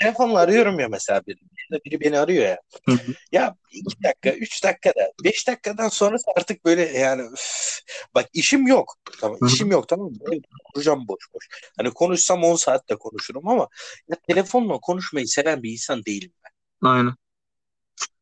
telefonla 0.00 0.38
arıyorum 0.38 0.80
ya 0.80 0.88
mesela 0.88 1.22
biri. 1.26 1.38
Biri 1.84 2.00
beni 2.00 2.18
arıyor 2.18 2.44
ya. 2.44 2.58
Hı 2.86 2.92
hı. 2.92 3.14
Ya 3.32 3.56
iki 3.72 4.02
dakika, 4.02 4.30
üç 4.30 4.64
dakikada, 4.64 5.12
beş 5.24 5.48
dakikadan 5.48 5.88
sonrası 5.88 6.24
artık 6.36 6.64
böyle 6.64 6.82
yani 6.82 7.22
üf. 7.22 7.80
bak 8.14 8.26
işim 8.32 8.66
yok. 8.66 8.94
Tamam 9.20 9.38
işim 9.46 9.70
yok 9.70 9.88
tamam 9.88 10.06
mı? 10.06 10.18
Evde 10.32 10.46
Konuşacağım 10.74 11.08
boş 11.08 11.24
boş. 11.34 11.48
Hani 11.76 11.90
konuşsam 11.90 12.44
10 12.44 12.56
saat 12.56 12.88
de 12.88 12.96
konuşurum 12.96 13.48
ama 13.48 13.68
ya 14.08 14.16
telefonla 14.28 14.78
konuşmayı 14.78 15.28
seven 15.28 15.62
bir 15.62 15.72
insan 15.72 16.04
değilim 16.04 16.32
ben. 16.44 16.88
Aynen. 16.88 17.14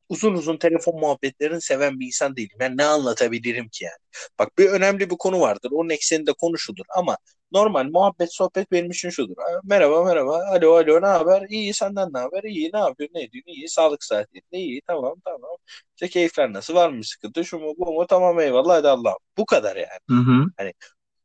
Uzun 0.09 0.35
uzun 0.35 0.57
telefon 0.57 1.01
muhabbetlerini 1.01 1.61
seven 1.61 2.01
bir 2.01 2.07
insan 2.07 2.37
değilim. 2.37 2.57
Ben 2.61 2.77
ne 2.77 2.85
anlatabilirim 2.85 3.69
ki 3.69 3.85
yani? 3.85 4.29
Bak 4.39 4.59
bir 4.59 4.67
önemli 4.67 5.11
bir 5.11 5.17
konu 5.17 5.41
vardır. 5.41 5.71
Onun 5.73 5.91
ekseninde 5.91 6.33
konuşulur 6.33 6.85
ama 6.97 7.19
normal 7.53 7.85
muhabbet 7.85 8.35
sohbet 8.35 8.73
benim 8.73 8.91
için 8.91 9.11
şudur. 9.11 9.35
Merhaba 9.65 10.05
merhaba. 10.05 10.45
Alo 10.51 10.77
alo 10.77 11.03
ne 11.03 11.07
haber? 11.07 11.47
İyi 11.49 11.75
senden 11.75 12.13
ne 12.13 12.19
haber? 12.19 12.43
İyi 12.43 12.71
ne 12.75 12.79
yapıyorsun? 12.79 13.15
Ne 13.15 13.23
ediyorsun? 13.23 13.53
İyi 13.53 13.69
sağlık 13.69 14.05
saatinde. 14.05 14.43
İyi 14.53 14.81
tamam 14.87 15.15
tamam. 15.25 15.57
İşte 15.97 16.09
keyifler 16.09 16.53
nasıl? 16.53 16.75
Var 16.75 16.91
mı 16.91 17.05
sıkıntı? 17.05 17.45
Şu 17.45 17.59
mu 17.59 17.75
bu 17.79 17.93
mu? 17.93 18.07
Tamam 18.07 18.41
eyvallah 18.41 18.75
hadi 18.75 18.89
Allah'ım. 18.89 19.19
Bu 19.39 19.47
kadar 19.47 19.77
yani. 19.77 20.01
Hı 20.09 20.15
hı. 20.15 20.71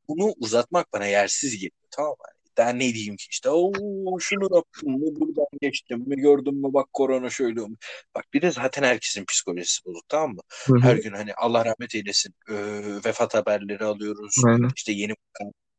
Bunu 0.07 0.33
uzatmak 0.39 0.93
bana 0.93 1.05
yersiz 1.05 1.53
geliyor. 1.53 1.71
Tamam 1.91 2.11
mı? 2.11 2.25
Daha 2.57 2.69
ne 2.69 2.93
diyeyim 2.93 3.15
ki 3.15 3.25
işte 3.29 3.49
o 3.49 3.71
şunu 4.19 4.55
yaptım 4.55 4.91
mı 4.91 5.19
buradan 5.19 5.45
geçtim 5.61 6.03
mi 6.07 6.15
gördün 6.15 6.55
mü 6.55 6.73
bak 6.73 6.93
korona 6.93 7.29
şöyle 7.29 7.61
olmuş. 7.61 7.79
Bak 8.15 8.25
bir 8.33 8.41
de 8.41 8.51
zaten 8.51 8.83
herkesin 8.83 9.25
psikolojisi 9.25 9.85
bozuk 9.85 10.09
tamam 10.09 10.35
mı? 10.35 10.41
Hı 10.65 10.73
hı. 10.73 10.79
Her 10.79 10.95
gün 10.95 11.13
hani 11.13 11.33
Allah 11.33 11.65
rahmet 11.65 11.95
eylesin 11.95 12.33
e, 12.49 12.53
vefat 13.05 13.33
haberleri 13.33 13.85
alıyoruz. 13.85 14.35
Aynen. 14.47 14.69
İşte 14.75 14.91
yeni 14.91 15.13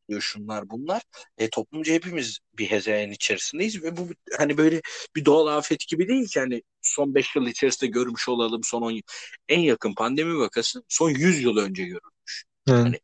vaka 0.09 0.13
oluyor, 0.13 0.21
şunlar 0.23 0.71
bunlar. 0.71 1.03
E, 1.39 1.51
toplumca 1.51 1.93
hepimiz 1.95 2.39
bir 2.59 2.71
hezeyan 2.71 3.11
içerisindeyiz 3.11 3.83
ve 3.83 3.97
bu 3.97 4.09
hani 4.39 4.57
böyle 4.59 4.81
bir 5.17 5.25
doğal 5.25 5.47
afet 5.59 5.89
gibi 5.89 6.09
değil 6.09 6.29
ki 6.29 6.41
hani 6.41 6.63
son 6.83 7.15
5 7.15 7.37
yıl 7.37 7.47
içerisinde 7.47 7.91
görmüş 7.91 8.29
olalım 8.29 8.61
son 8.65 8.83
10 8.83 8.91
yıl. 8.91 9.03
En 9.49 9.61
yakın 9.61 9.95
pandemi 9.95 10.39
vakası 10.39 10.83
son 10.89 11.11
100 11.11 11.43
yıl 11.43 11.57
önce 11.57 11.83
görülmüş. 11.85 12.45
Hani 12.85 13.01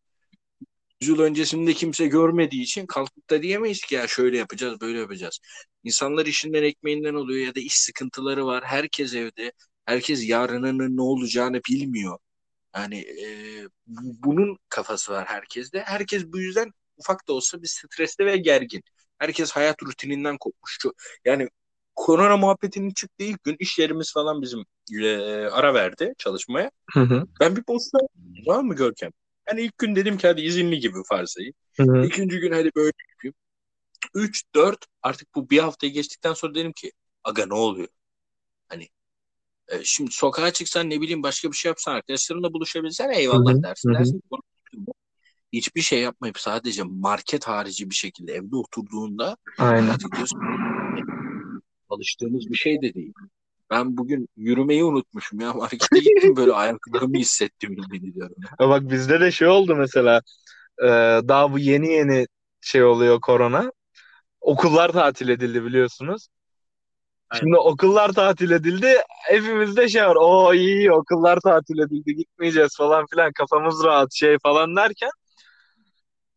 100 1.00 1.08
yıl 1.11 1.20
öncesinde 1.20 1.75
kimse 1.75 2.06
görmediği 2.06 2.62
için 2.62 2.87
kalkıp 2.87 3.30
da 3.30 3.42
diyemeyiz 3.42 3.80
ki 3.80 3.94
ya 3.94 4.06
şöyle 4.08 4.38
yapacağız 4.38 4.80
böyle 4.80 4.99
yapacağız. 4.99 5.38
İnsanlar 5.84 6.26
işinden 6.26 6.62
ekmeğinden 6.62 7.14
oluyor 7.14 7.46
ya 7.46 7.54
da 7.54 7.61
iş 7.61 7.75
sıkıntıları 7.80 8.46
var. 8.46 8.64
Herkes 8.64 9.14
evde. 9.14 9.52
Herkes 9.87 10.28
yarının 10.28 10.96
ne 10.96 11.02
olacağını 11.02 11.61
bilmiyor. 11.70 12.18
Yani 12.76 12.99
e, 13.00 13.26
bu- 13.87 14.23
bunun 14.25 14.58
kafası 14.68 15.12
var 15.12 15.26
herkeste. 15.26 15.80
Herkes 15.87 16.26
bu 16.26 16.40
yüzden 16.40 16.73
ufak 16.96 17.28
da 17.28 17.32
olsa 17.32 17.62
bir 17.62 17.66
stresli 17.66 18.26
ve 18.26 18.36
gergin. 18.36 18.82
Herkes 19.18 19.50
hayat 19.52 19.82
rutininden 19.82 20.38
kopmuş. 20.38 20.78
Çok- 20.80 20.94
Yani 21.24 21.48
korona 21.94 22.36
muhabbetinin 22.36 22.90
çıktığı 22.90 23.24
ilk 23.24 23.44
gün 23.44 23.56
iş 23.58 23.78
yerimiz 23.78 24.12
falan 24.12 24.42
bizim 24.42 24.64
e, 25.02 25.16
ara 25.46 25.74
verdi 25.74 26.14
çalışmaya. 26.18 26.70
Hı 26.92 27.00
hı. 27.00 27.26
Ben 27.40 27.56
bir 27.56 27.62
boşluğa 27.68 28.00
var 28.46 28.62
mı 28.62 28.74
Görkem? 28.76 29.10
Yani 29.48 29.62
ilk 29.62 29.78
gün 29.78 29.96
dedim 29.96 30.18
ki 30.18 30.26
hadi 30.26 30.40
izinli 30.40 30.78
gibi. 30.80 30.98
Hı 31.76 31.82
hı. 31.82 32.06
İkinci 32.06 32.38
gün 32.40 32.52
hadi 32.52 32.70
böyle 32.76 32.92
yapayım. 33.10 33.34
3, 34.14 34.44
4 34.54 34.86
artık 35.02 35.34
bu 35.34 35.50
bir 35.50 35.58
haftayı 35.58 35.92
geçtikten 35.92 36.34
sonra 36.34 36.54
dedim 36.54 36.72
ki 36.72 36.92
aga 37.24 37.46
ne 37.46 37.54
oluyor? 37.54 37.88
Hani 38.68 38.88
e, 39.68 39.84
şimdi 39.84 40.12
sokağa 40.12 40.52
çıksan 40.52 40.90
ne 40.90 41.00
bileyim 41.00 41.22
başka 41.22 41.52
bir 41.52 41.56
şey 41.56 41.68
yapsan 41.70 41.94
arkadaşlarınla 41.94 42.52
buluşabilsen 42.52 43.10
eyvallah 43.10 43.52
Hı 43.52 43.58
hı, 43.58 43.62
dersin. 43.64 43.92
hı 43.92 43.94
hı. 43.94 43.98
Dersin 43.98 44.22
hiçbir 45.56 45.80
şey 45.80 46.00
yapmayıp 46.00 46.38
sadece 46.38 46.82
market 46.82 47.49
harici 47.49 47.90
bir 47.90 47.94
şekilde 47.94 48.32
evde 48.32 48.56
oturduğunda 48.56 49.37
Aynen. 49.58 49.96
diyorsun 50.16 50.40
alıştığımız 51.88 52.50
bir 52.50 52.56
şey 52.56 52.82
de 52.82 52.94
değil. 52.94 53.12
Ben 53.70 53.96
bugün 53.96 54.28
yürümeyi 54.37 54.84
unutmuşum 54.84 55.40
ya. 55.40 55.52
Markete 55.52 55.99
gittim 55.99 56.37
böyle 56.37 56.52
ayaklarımı 56.54 57.16
hissettim 57.16 57.76
yemin 57.78 58.11
ediyorum. 58.11 58.37
Ya 58.61 58.68
bak 58.68 58.90
bizde 58.90 59.20
de 59.20 59.30
şey 59.30 59.49
oldu 59.49 59.76
mesela 59.76 60.20
e, 60.82 60.88
daha 61.28 61.52
bu 61.52 61.58
yeni 61.58 61.92
yeni 61.92 62.26
şey 62.61 62.84
oluyor 62.84 63.20
korona. 63.20 63.73
Okullar 64.40 64.92
tatil 64.92 65.28
edildi 65.28 65.64
biliyorsunuz. 65.64 66.28
Şimdi 67.38 67.56
okullar 67.56 68.12
tatil 68.12 68.50
edildi. 68.50 68.96
Hepimizde 69.28 69.88
şey 69.88 70.02
var. 70.02 70.16
O 70.20 70.54
iyi 70.54 70.76
iyi 70.76 70.92
okullar 70.92 71.40
tatil 71.40 71.78
edildi. 71.78 72.16
Gitmeyeceğiz 72.16 72.76
falan 72.76 73.06
filan. 73.06 73.32
Kafamız 73.32 73.84
rahat 73.84 74.14
şey 74.14 74.38
falan 74.42 74.76
derken. 74.76 75.11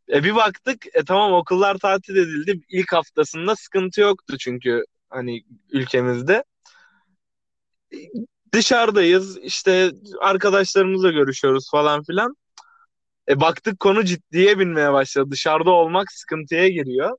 E 0.10 0.24
bir 0.24 0.36
baktık. 0.36 0.86
E 0.94 1.04
tamam 1.06 1.34
okullar 1.34 1.78
tatil 1.78 2.16
edildi. 2.16 2.62
İlk 2.70 2.94
haftasında 2.94 3.56
sıkıntı 3.56 4.02
yoktu 4.02 4.38
çünkü 4.40 4.84
hani 5.10 5.44
ülkemizde. 5.72 6.44
E, 7.94 7.98
Dışarıdayız. 8.54 9.38
işte 9.38 9.92
arkadaşlarımızla 10.22 11.12
görüşüyoruz 11.12 11.72
falan 11.72 12.04
filan. 12.04 12.36
E 13.30 13.40
baktık 13.40 13.80
konu 13.80 14.06
ciddiye 14.06 14.60
binmeye 14.60 14.94
başladı. 14.94 15.32
Dışarıda 15.32 15.72
olmak 15.72 16.12
sıkıntıya 16.12 16.68
giriyor. 16.70 17.18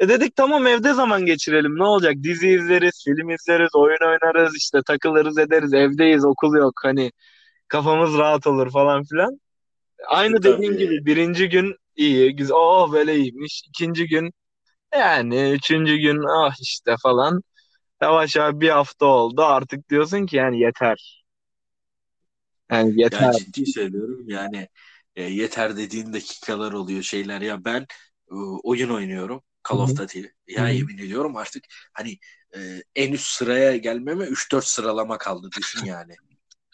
E 0.00 0.08
dedik 0.08 0.36
tamam 0.36 0.66
evde 0.66 0.92
zaman 0.94 1.26
geçirelim 1.26 1.78
ne 1.78 1.84
olacak 1.84 2.14
dizi 2.22 2.48
izleriz, 2.48 3.04
film 3.04 3.30
izleriz, 3.30 3.70
oyun 3.74 3.98
oynarız 4.08 4.56
işte 4.56 4.78
takılırız 4.86 5.38
ederiz 5.38 5.74
evdeyiz 5.74 6.24
okul 6.24 6.56
yok 6.56 6.74
hani 6.82 7.12
kafamız 7.68 8.18
rahat 8.18 8.46
olur 8.46 8.72
falan 8.72 9.04
filan. 9.04 9.40
Aynı 10.08 10.42
Tabii. 10.42 10.62
dediğin 10.62 10.78
gibi 10.78 11.06
birinci 11.06 11.48
gün 11.48 11.76
iyi 11.96 12.36
güzel 12.36 12.54
oh 12.56 12.92
böyle 12.92 13.16
iyiymiş 13.16 13.62
ikinci 13.68 14.06
gün 14.08 14.30
yani 14.94 15.50
üçüncü 15.52 15.96
gün 15.98 16.22
ah 16.40 16.54
işte 16.62 16.96
falan 17.02 17.42
yavaş 18.02 18.36
yavaş 18.36 18.54
bir 18.54 18.70
hafta 18.70 19.06
oldu 19.06 19.42
artık 19.44 19.90
diyorsun 19.90 20.26
ki 20.26 20.36
yani 20.36 20.60
yeter. 20.60 21.24
Yani 22.70 23.00
Ya 23.10 23.28
yeter. 23.28 23.30
ciddi 23.30 23.66
söylüyorum 23.66 24.28
yani 24.28 24.68
e, 25.16 25.22
yeter 25.22 25.76
dediğin 25.76 26.12
dakikalar 26.12 26.72
oluyor 26.72 27.02
şeyler 27.02 27.40
ya 27.40 27.64
ben 27.64 27.86
e, 28.30 28.34
oyun 28.62 28.90
oynuyorum 28.90 29.42
Call 29.68 29.78
of. 29.78 29.96
Duty 29.98 30.22
ya 30.48 30.68
hı. 30.68 30.68
yemin 30.68 30.98
ediyorum 30.98 31.36
artık 31.36 31.64
hani 31.92 32.18
e, 32.56 32.82
en 32.94 33.12
üst 33.12 33.26
sıraya 33.26 33.76
gelmeme 33.76 34.24
3-4 34.24 34.64
sıralama 34.64 35.18
kaldı 35.18 35.52
düşün 35.56 35.82
yani. 35.84 36.16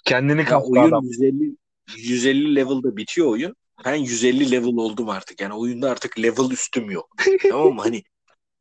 Kendini 0.05 0.45
Ya 0.47 0.61
kastı 0.61 0.61
oyun 0.61 0.81
adam. 0.81 1.03
150 1.03 1.57
150 1.97 2.55
level'da 2.55 2.97
bitiyor 2.97 3.27
oyun. 3.27 3.57
Ben 3.85 3.95
150 3.95 4.51
level 4.51 4.77
oldum 4.77 5.09
artık. 5.09 5.41
Yani 5.41 5.55
oyunda 5.55 5.91
artık 5.91 6.19
level 6.19 6.51
üstüm 6.51 6.91
yok. 6.91 7.17
Tamam 7.51 7.75
mı? 7.75 7.81
Hani 7.81 8.03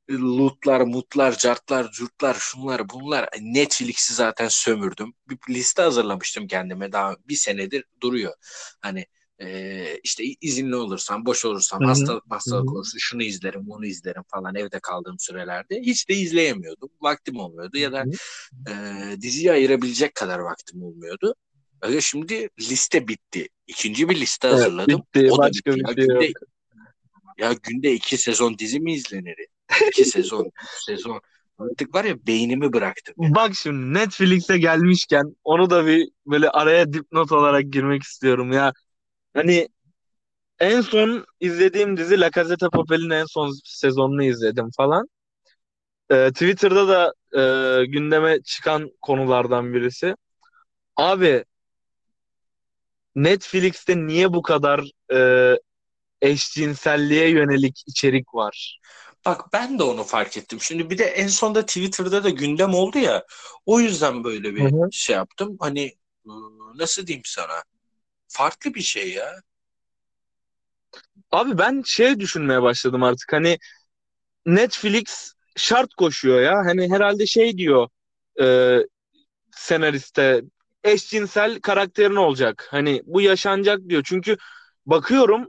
lootlar, 0.09 0.81
mutlar, 0.81 1.37
cartlar, 1.37 1.91
curtlar, 1.91 2.33
şunlar, 2.39 2.89
bunlar. 2.89 3.29
Netflix'i 3.41 4.13
zaten 4.13 4.47
sömürdüm. 4.47 5.13
Bir 5.29 5.53
liste 5.53 5.81
hazırlamıştım 5.81 6.47
kendime. 6.47 6.91
Daha 6.91 7.15
bir 7.27 7.35
senedir 7.35 7.83
duruyor. 8.01 8.33
Hani 8.81 9.05
e, 9.41 9.99
işte 10.03 10.23
izinli 10.41 10.75
olursam, 10.75 11.25
boş 11.25 11.45
olursam, 11.45 11.83
hastalık 11.83 12.23
hastalık 12.29 12.71
olursa 12.71 12.97
şunu 12.99 13.23
izlerim, 13.23 13.61
bunu 13.65 13.85
izlerim 13.85 14.23
falan 14.27 14.55
evde 14.55 14.79
kaldığım 14.79 15.19
sürelerde. 15.19 15.81
Hiç 15.81 16.09
de 16.09 16.13
izleyemiyordum. 16.13 16.89
Vaktim 17.01 17.35
olmuyordu 17.35 17.77
ya 17.77 17.91
da 17.91 18.05
e, 18.69 18.73
diziye 19.21 19.51
ayırabilecek 19.51 20.15
kadar 20.15 20.39
vaktim 20.39 20.83
olmuyordu. 20.83 21.35
Öyle 21.81 22.01
şimdi 22.01 22.50
liste 22.59 23.07
bitti. 23.07 23.47
İkinci 23.67 24.09
bir 24.09 24.21
liste 24.21 24.47
Evet, 24.50 24.71
hazırladım. 24.88 24.88
bitti. 24.88 25.31
O 25.31 25.41
da 25.41 25.53
Başka 25.53 25.55
bitti. 25.55 25.79
bir 25.79 25.88
Ya 25.88 25.93
şey 25.95 26.05
yok. 26.05 26.27
günde 26.27 26.33
ya 27.38 27.53
günde 27.63 27.93
iki 27.93 28.17
sezon 28.17 28.57
dizi 28.57 28.79
mi 28.79 28.93
izlenir? 28.93 29.35
İki 29.85 30.05
sezon, 30.05 30.45
üç 30.63 30.69
sezon. 30.85 31.21
Artık 31.59 31.95
var 31.95 32.05
ya 32.05 32.27
beynimi 32.27 32.73
bıraktım 32.73 33.15
ya. 33.21 33.31
Bak 33.35 33.55
şimdi 33.55 33.93
Netflix'e 33.93 34.57
gelmişken 34.57 35.35
onu 35.43 35.69
da 35.69 35.85
bir 35.85 36.09
böyle 36.25 36.50
araya 36.50 36.93
dipnot 36.93 37.31
olarak 37.31 37.63
girmek 37.73 38.03
istiyorum 38.03 38.51
ya. 38.51 38.73
Hani 39.33 39.69
en 40.59 40.81
son 40.81 41.25
izlediğim 41.41 41.97
dizi 41.97 42.21
La 42.21 42.31
Casa 42.31 42.59
de 42.59 42.69
Papel'in 42.73 43.09
en 43.09 43.25
son 43.25 43.51
sezonunu 43.65 44.23
izledim 44.23 44.69
falan. 44.77 45.07
Ee, 46.11 46.31
Twitter'da 46.31 46.88
da 46.88 47.13
e, 47.81 47.85
gündeme 47.85 48.41
çıkan 48.43 48.89
konulardan 49.01 49.73
birisi. 49.73 50.15
Abi 50.97 51.45
Netflix'te 53.15 53.98
niye 54.08 54.34
bu 54.34 54.41
kadar 54.41 54.82
e, 55.13 55.56
eşcinselliğe 56.22 57.30
yönelik 57.30 57.84
içerik 57.88 58.36
var? 58.36 58.80
Bak 59.25 59.53
ben 59.53 59.80
de 59.80 59.84
onu 59.84 60.03
fark 60.03 60.38
ettim. 60.38 60.60
Şimdi 60.62 60.89
bir 60.89 60.98
de 60.98 61.03
en 61.06 61.27
sonda 61.27 61.65
Twitter'da 61.65 62.24
da 62.24 62.30
gündem 62.30 62.74
oldu 62.74 62.98
ya. 63.00 63.25
O 63.65 63.80
yüzden 63.80 64.24
böyle 64.24 64.56
bir 64.56 64.72
hı. 64.72 64.89
şey 64.91 65.15
yaptım. 65.15 65.58
Hani 65.60 65.98
nasıl 66.75 67.08
diyeyim 67.08 67.24
sana? 67.25 67.63
Farklı 68.27 68.74
bir 68.74 68.82
şey 68.82 69.12
ya. 69.13 69.41
Abi 71.32 71.58
ben 71.58 71.82
şey 71.86 72.20
düşünmeye 72.20 72.62
başladım 72.62 73.03
artık 73.03 73.34
hani 73.34 73.58
Netflix 74.45 75.34
şart 75.58 75.93
koşuyor 75.95 76.41
ya. 76.41 76.58
Hani 76.58 76.91
herhalde 76.91 77.26
şey 77.28 77.58
diyor 77.58 77.89
e, 78.41 78.78
senariste 79.52 80.41
eşcinsel 80.84 81.60
karakterin 81.60 82.15
olacak. 82.15 82.67
Hani 82.72 83.02
bu 83.06 83.22
yaşanacak 83.22 83.80
diyor. 83.89 84.04
Çünkü 84.06 84.38
bakıyorum 84.86 85.48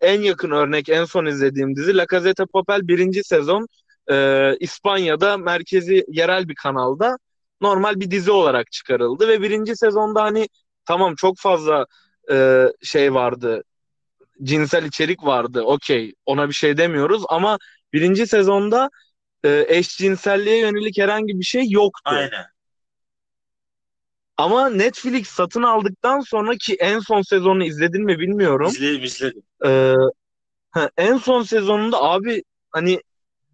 en 0.00 0.20
yakın 0.20 0.50
örnek 0.50 0.88
en 0.88 1.04
son 1.04 1.26
izlediğim 1.26 1.76
dizi 1.76 1.96
La 1.96 2.06
Casa 2.06 2.46
Papel 2.52 2.88
birinci 2.88 3.24
sezon 3.24 3.66
e, 4.10 4.56
İspanya'da 4.60 5.36
merkezi 5.36 6.04
yerel 6.08 6.48
bir 6.48 6.54
kanalda 6.54 7.18
normal 7.60 8.00
bir 8.00 8.10
dizi 8.10 8.30
olarak 8.30 8.72
çıkarıldı 8.72 9.28
ve 9.28 9.42
birinci 9.42 9.76
sezonda 9.76 10.22
hani 10.22 10.48
tamam 10.84 11.14
çok 11.14 11.38
fazla 11.38 11.86
e, 12.30 12.66
şey 12.82 13.14
vardı 13.14 13.62
cinsel 14.42 14.84
içerik 14.84 15.24
vardı 15.24 15.62
okey 15.62 16.14
ona 16.26 16.48
bir 16.48 16.54
şey 16.54 16.76
demiyoruz 16.76 17.22
ama 17.28 17.58
birinci 17.92 18.26
sezonda 18.26 18.90
e, 19.44 19.64
eşcinselliğe 19.68 20.58
yönelik 20.58 20.98
herhangi 20.98 21.38
bir 21.38 21.44
şey 21.44 21.70
yoktu. 21.70 22.02
Aynen. 22.04 22.44
Ama 24.38 24.70
Netflix 24.70 25.28
satın 25.28 25.62
aldıktan 25.62 26.20
sonra 26.20 26.56
ki 26.56 26.76
en 26.80 26.98
son 26.98 27.22
sezonunu 27.22 27.64
izledin 27.64 28.04
mi 28.04 28.18
bilmiyorum. 28.18 28.68
İzledim 28.68 29.04
izledim. 29.04 29.42
Ee, 29.66 29.94
ha, 30.70 30.90
en 30.96 31.18
son 31.18 31.42
sezonunda 31.42 32.02
abi 32.02 32.42
hani 32.70 33.00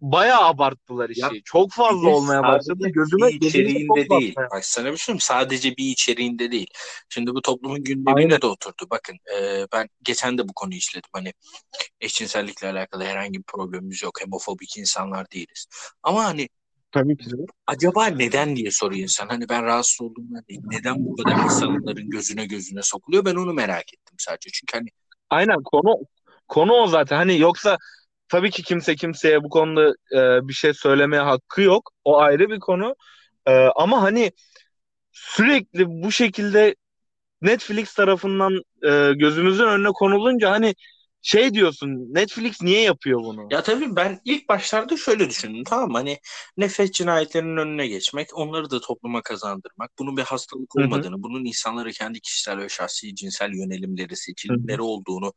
bayağı 0.01 0.41
abarttılar 0.41 1.09
Ya 1.15 1.29
işi. 1.29 1.41
Çok 1.43 1.69
bir 1.69 1.75
fazla 1.75 2.09
olmaya 2.09 2.43
başladı. 2.43 2.87
Gözüme 2.89 3.27
bir 3.27 3.39
çok 3.39 3.43
içeriğinde 3.43 4.09
değil. 4.09 4.35
Bak 4.51 4.65
sana 4.65 4.85
bir 4.85 4.97
şey 4.97 5.05
söyleyeyim. 5.05 5.19
Sadece 5.19 5.77
bir 5.77 5.85
içeriğinde 5.85 6.51
değil. 6.51 6.67
Şimdi 7.09 7.35
bu 7.35 7.41
toplumun 7.41 7.83
gündemine 7.83 8.25
Aynen. 8.25 8.41
de 8.41 8.45
oturdu. 8.45 8.87
Bakın 8.91 9.17
e, 9.37 9.67
ben 9.73 9.89
geçen 10.03 10.37
de 10.37 10.49
bu 10.49 10.53
konuyu 10.53 10.77
işledim. 10.77 11.09
Hani 11.13 11.33
eşcinsellikle 12.01 12.69
alakalı 12.69 13.03
herhangi 13.03 13.39
bir 13.39 13.43
problemimiz 13.43 14.03
yok. 14.03 14.23
Homofobik 14.23 14.77
insanlar 14.77 15.31
değiliz. 15.31 15.65
Ama 16.03 16.25
hani 16.25 16.49
Tabii 16.95 17.17
ki. 17.17 17.29
acaba 17.67 18.07
neden 18.07 18.55
diye 18.55 18.71
soruyor 18.71 19.03
insan. 19.03 19.27
Hani 19.27 19.49
ben 19.49 19.63
rahatsız 19.63 20.01
olduğumdan 20.01 20.43
değil. 20.49 20.61
Neden 20.71 20.95
bu 21.05 21.15
kadar 21.15 21.43
insanların 21.43 22.09
gözüne 22.09 22.45
gözüne 22.45 22.81
sokuluyor? 22.81 23.25
Ben 23.25 23.35
onu 23.35 23.53
merak 23.53 23.93
ettim 23.93 24.15
sadece. 24.17 24.49
Çünkü 24.53 24.77
hani 24.77 24.87
Aynen 25.29 25.63
konu 25.63 25.95
konu 26.47 26.73
o 26.73 26.87
zaten. 26.87 27.15
Hani 27.15 27.39
yoksa 27.39 27.77
tabii 28.29 28.51
ki 28.51 28.63
kimse 28.63 28.95
kimseye 28.95 29.43
bu 29.43 29.49
konuda 29.49 29.89
e, 29.89 30.47
bir 30.47 30.53
şey 30.53 30.73
söylemeye 30.73 31.21
hakkı 31.21 31.61
yok. 31.61 31.91
O 32.05 32.19
ayrı 32.19 32.49
bir 32.49 32.59
konu. 32.59 32.95
E, 33.45 33.51
ama 33.75 34.01
hani 34.01 34.31
sürekli 35.11 35.85
bu 35.87 36.11
şekilde 36.11 36.75
Netflix 37.41 37.93
tarafından 37.93 38.53
e, 38.83 39.13
gözümüzün 39.13 39.67
önüne 39.67 39.89
konulunca 39.89 40.51
hani 40.51 40.75
şey 41.25 41.53
diyorsun 41.53 41.89
Netflix 42.13 42.61
niye 42.61 42.81
yapıyor 42.81 43.19
bunu? 43.19 43.47
Ya 43.51 43.63
tabii 43.63 43.95
ben 43.95 44.21
ilk 44.25 44.49
başlarda 44.49 44.97
şöyle 44.97 45.29
düşündüm 45.29 45.63
tamam 45.63 45.91
mı? 45.91 45.97
Hani 45.97 46.19
nefret 46.57 46.93
cinayetlerinin 46.93 47.57
önüne 47.57 47.87
geçmek, 47.87 48.37
onları 48.37 48.69
da 48.69 48.79
topluma 48.79 49.21
kazandırmak, 49.21 49.91
bunun 49.99 50.17
bir 50.17 50.21
hastalık 50.21 50.75
olmadığını, 50.75 51.23
bunun 51.23 51.45
insanlara 51.45 51.91
kendi 51.91 52.19
kişisel 52.21 52.57
ve 52.57 52.69
şahsi 52.69 53.15
cinsel 53.15 53.53
yönelimleri, 53.53 54.15
seçilimleri 54.15 54.81
olduğunu 54.81 55.33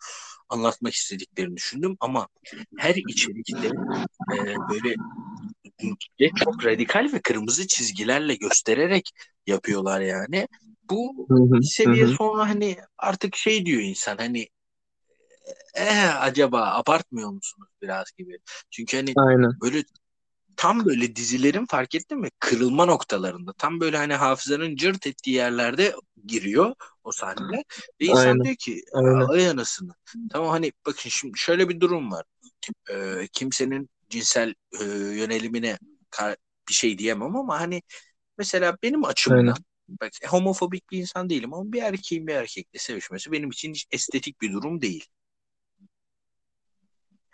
anlatmak 0.48 0.94
istediklerini 0.94 1.56
düşündüm. 1.56 1.96
Ama 2.00 2.28
her 2.78 2.94
içerikte 2.94 3.68
e, 4.34 4.54
böyle 4.70 4.94
çok 6.36 6.64
radikal 6.64 7.10
ve 7.12 7.20
kırmızı 7.20 7.66
çizgilerle 7.66 8.34
göstererek 8.34 9.10
yapıyorlar 9.46 10.00
yani. 10.00 10.48
Bu 10.90 11.26
Hı 11.28 11.34
hı, 11.34 11.60
bir 11.60 11.66
seviye 11.66 12.04
hı 12.04 12.08
hı. 12.08 12.14
sonra 12.14 12.48
hani 12.48 12.76
artık 12.98 13.36
şey 13.36 13.66
diyor 13.66 13.82
insan 13.82 14.16
hani 14.16 14.48
eh, 15.74 16.22
acaba 16.22 16.66
abartmıyor 16.74 17.30
musunuz 17.30 17.68
biraz 17.82 18.10
gibi. 18.18 18.38
Çünkü 18.70 18.96
hani 18.96 19.16
Aynen. 19.16 19.52
böyle 19.62 19.84
tam 20.56 20.86
böyle 20.86 21.16
dizilerin 21.16 21.66
fark 21.66 21.94
ettin 21.94 22.18
mi 22.20 22.28
kırılma 22.40 22.84
noktalarında 22.86 23.52
tam 23.52 23.80
böyle 23.80 23.96
hani 23.96 24.14
hafızanın 24.14 24.76
cırt 24.76 25.06
ettiği 25.06 25.30
yerlerde 25.30 25.94
giriyor 26.26 26.74
o 27.04 27.12
sahneler 27.12 27.64
ve 28.00 28.04
insan 28.06 28.32
Aynen. 28.32 28.44
diyor 28.44 28.56
ki 28.56 28.82
Aynen. 28.94 29.26
ay 29.28 29.48
anasını 29.48 29.92
tamam 30.30 30.50
hani 30.50 30.72
bakın 30.86 31.10
şimdi 31.10 31.38
şöyle 31.38 31.68
bir 31.68 31.80
durum 31.80 32.12
var 32.12 32.24
Ee, 32.90 33.28
kimsenin 33.32 33.90
cinsel 34.10 34.54
e, 34.80 34.84
yönelimine 34.84 35.78
bir 36.68 36.74
şey 36.74 36.98
diyemem 36.98 37.36
ama 37.36 37.60
hani 37.60 37.82
mesela 38.38 38.78
benim 38.82 39.04
Aynen. 39.30 39.46
açımdan 39.46 39.56
bak 39.88 40.12
homofobik 40.28 40.90
bir 40.92 40.98
insan 40.98 41.30
değilim 41.30 41.54
ama 41.54 41.72
bir 41.72 41.82
erkeğin 41.82 42.26
bir 42.26 42.34
erkekle 42.34 42.78
sevişmesi 42.78 43.32
benim 43.32 43.50
için 43.50 43.74
hiç 43.74 43.86
estetik 43.92 44.40
bir 44.40 44.52
durum 44.52 44.82
değil. 44.82 45.06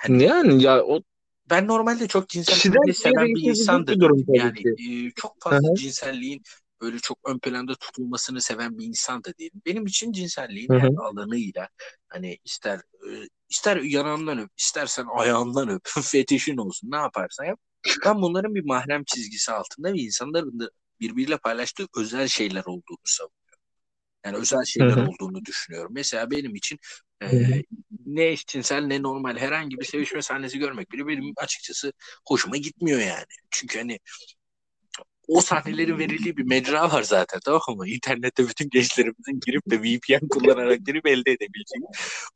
Yani 0.08 0.62
ya 0.62 0.84
o 0.84 1.02
ben 1.50 1.68
normalde 1.68 2.08
çok 2.08 2.28
cinsel 2.28 2.54
kişiden 2.54 2.92
seven 2.92 3.34
bir 3.34 3.42
değişebilecek 3.42 3.48
insan 3.48 3.86
da 3.86 3.92
bir 3.94 4.00
durum 4.00 4.24
Yani 4.28 4.60
e, 4.76 5.10
çok 5.16 5.36
fazla 5.42 5.68
hı, 5.68 5.74
cinselliğin 5.74 6.42
böyle 6.80 6.98
çok 6.98 7.18
ön 7.24 7.38
planda 7.38 7.74
tutulmasını 7.74 8.40
seven 8.40 8.78
bir 8.78 8.84
insan 8.84 9.24
da 9.24 9.38
değilim. 9.38 9.62
Benim 9.66 9.86
için 9.86 10.12
cinselliğin 10.12 10.70
hı 10.70 10.74
her 10.76 10.90
alanıyla 10.96 11.68
hani 12.08 12.38
ister 12.44 12.80
ister 13.48 13.76
yanağından 13.76 14.38
öp, 14.38 14.50
istersen 14.58 15.06
ayağından 15.18 15.68
öp, 15.68 15.82
fetişin 16.02 16.56
olsun 16.56 16.90
ne 16.90 16.96
yaparsan 16.96 17.44
yap. 17.44 17.60
Ben 18.04 18.22
bunların 18.22 18.54
bir 18.54 18.64
mahrem 18.64 19.04
çizgisi 19.04 19.52
altında 19.52 19.92
ve 19.92 19.98
insanların 19.98 20.60
da 20.60 20.70
birbiriyle 21.00 21.36
paylaştığı 21.38 21.86
özel 21.96 22.28
şeyler 22.28 22.64
olduğunu 22.64 22.98
savunuyorum. 23.04 23.44
Yani 24.24 24.36
özel 24.36 24.64
şeyler 24.64 24.96
hı, 24.96 25.00
olduğunu 25.00 25.44
düşünüyorum. 25.44 25.92
Mesela 25.94 26.30
benim 26.30 26.54
için 26.54 26.78
e, 27.20 27.26
hı. 27.26 27.62
ne 28.06 28.24
eşcinsel 28.26 28.84
ne 28.84 29.02
normal 29.02 29.36
herhangi 29.36 29.78
bir 29.78 29.84
sevişme 29.84 30.22
sahnesi 30.22 30.58
görmek 30.58 30.92
bile 30.92 31.06
benim 31.06 31.32
açıkçası 31.36 31.92
hoşuma 32.28 32.56
gitmiyor 32.56 33.00
yani. 33.00 33.24
Çünkü 33.50 33.78
hani 33.78 33.98
o 35.28 35.40
sahnelerin 35.40 35.98
verildiği 35.98 36.36
bir 36.36 36.42
mecra 36.42 36.92
var 36.92 37.02
zaten 37.02 37.40
tamam 37.44 37.76
mı? 37.76 37.88
İnternette 37.88 38.48
bütün 38.48 38.70
gençlerimizin 38.70 39.40
girip 39.46 39.70
de 39.70 39.82
VPN 39.82 40.28
kullanarak 40.28 40.86
girip 40.86 41.06
elde 41.06 41.30
edebileceği 41.30 41.82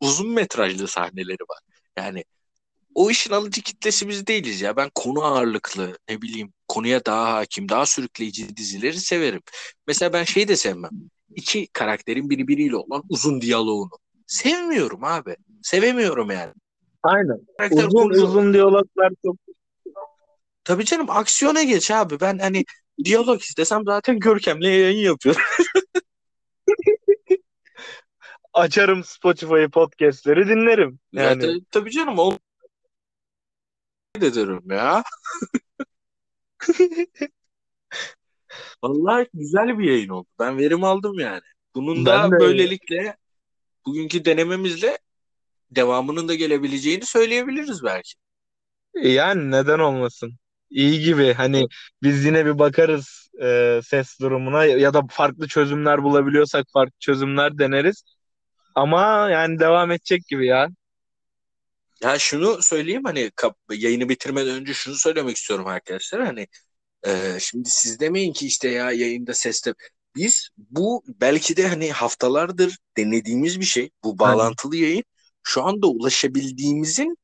uzun 0.01 0.31
metrajlı 0.31 0.89
sahneleri 0.89 1.43
var. 1.49 1.59
Yani 1.97 2.25
o 2.95 3.11
işin 3.11 3.33
alıcı 3.33 3.63
kitlesi 3.63 4.09
biz 4.09 4.27
değiliz 4.27 4.61
ya. 4.61 4.77
Ben 4.77 4.91
konu 4.95 5.25
ağırlıklı 5.25 5.99
ne 6.09 6.23
bileyim 6.23 6.53
konuya 6.69 7.05
daha 7.05 7.33
hakim, 7.33 7.69
daha 7.69 7.87
sürükleyici 7.87 8.57
dizileri 8.57 9.01
severim. 9.01 9.43
Mesela 9.87 10.13
ben 10.13 10.25
şeyi 10.25 10.49
de 10.49 10.57
sevmem. 10.57 10.91
İki 11.35 11.67
karakterin 11.73 12.31
birbiriyle 12.31 12.77
olan 12.77 13.03
uzun 13.09 13.41
diyaloğunu. 13.41 13.91
Sevmiyorum 14.29 15.05
abi. 15.05 15.37
Sevemiyorum 15.63 16.31
yani. 16.31 16.53
Aynen. 17.03 17.39
Karakter 17.59 17.85
Uzun 17.85 17.99
konuyu- 17.99 18.23
uzun 18.25 18.55
diyaloglar 18.55 19.13
çok 19.27 19.37
Tabii 20.65 20.85
canım 20.85 21.11
aksiyona 21.11 21.63
geç 21.63 21.91
abi. 21.91 22.21
Ben 22.21 22.39
hani 22.39 22.65
diyalog 23.05 23.41
istesem 23.41 23.83
zaten 23.87 24.19
Görkem'le 24.19 24.61
yayın 24.63 25.05
yapıyorum. 25.05 25.43
açarım 28.55 29.05
Spotify 29.05 29.65
podcastleri 29.73 30.49
dinlerim. 30.49 30.99
Yani 31.13 31.45
Yani 31.47 31.65
tabii 31.71 31.91
canım 31.91 32.19
o 32.19 32.39
de 34.21 34.35
derim 34.35 34.71
ya. 34.71 35.05
Vallahi 38.83 39.29
güzel 39.35 39.79
bir 39.79 39.85
yayın 39.85 40.09
oldu. 40.09 40.29
Ben 40.39 40.59
verim 40.59 40.85
aldım 40.85 41.19
yani. 41.19 41.41
Bunun 41.75 42.07
da 42.07 42.23
Ben 42.23 42.33
de- 42.33 42.39
böylelikle 42.41 43.17
bugünkü 43.89 44.25
denememizle 44.25 44.99
devamının 45.71 46.29
da 46.29 46.35
gelebileceğini 46.35 47.07
söyleyebiliriz 47.07 47.85
belki. 47.85 48.13
yani 48.95 49.51
neden 49.51 49.79
olmasın? 49.79 50.39
İyi 50.71 51.01
gibi 51.01 51.33
hani 51.33 51.67
biz 52.03 52.25
yine 52.25 52.47
bir 52.47 52.59
bakarız 52.59 53.31
e, 53.43 53.81
ses 53.85 54.21
durumuna 54.21 54.65
ya 54.65 54.95
da 54.95 55.03
farklı 55.11 55.49
çözümler 55.49 56.03
bulabiliyorsak 56.03 56.67
farklı 56.73 56.99
çözümler 57.01 57.59
deneriz. 57.59 58.03
Ama 58.75 59.31
yani 59.31 59.59
devam 59.59 59.91
edecek 59.91 60.27
gibi 60.27 60.47
ya. 60.47 60.69
Ya 62.03 62.19
şunu 62.19 62.63
söyleyeyim 62.63 63.05
hani 63.05 63.31
yayını 63.71 64.09
bitirmeden 64.09 64.55
önce 64.55 64.75
şunu 64.75 64.95
söylemek 64.95 65.37
istiyorum 65.37 65.67
arkadaşlar. 65.67 66.27
Hani 66.27 66.47
e, 67.07 67.39
şimdi 67.41 67.69
siz 67.71 68.01
demeyin 68.01 68.33
ki 68.33 68.47
işte 68.47 68.69
ya 68.69 68.93
yayında 68.93 69.35
seste 69.35 69.75
biz 70.19 70.49
bu 70.57 71.03
belki 71.21 71.57
de 71.57 71.69
hani 71.69 71.93
haftalardır 71.93 72.79
denediğimiz 72.97 73.61
bir 73.61 73.65
şey. 73.65 73.91
Bu 74.05 74.19
bağlantılı 74.19 74.77
yayın 74.77 75.05
şu 75.43 75.65
anda 75.65 75.87
ulaşabildiğimizin 75.87 77.17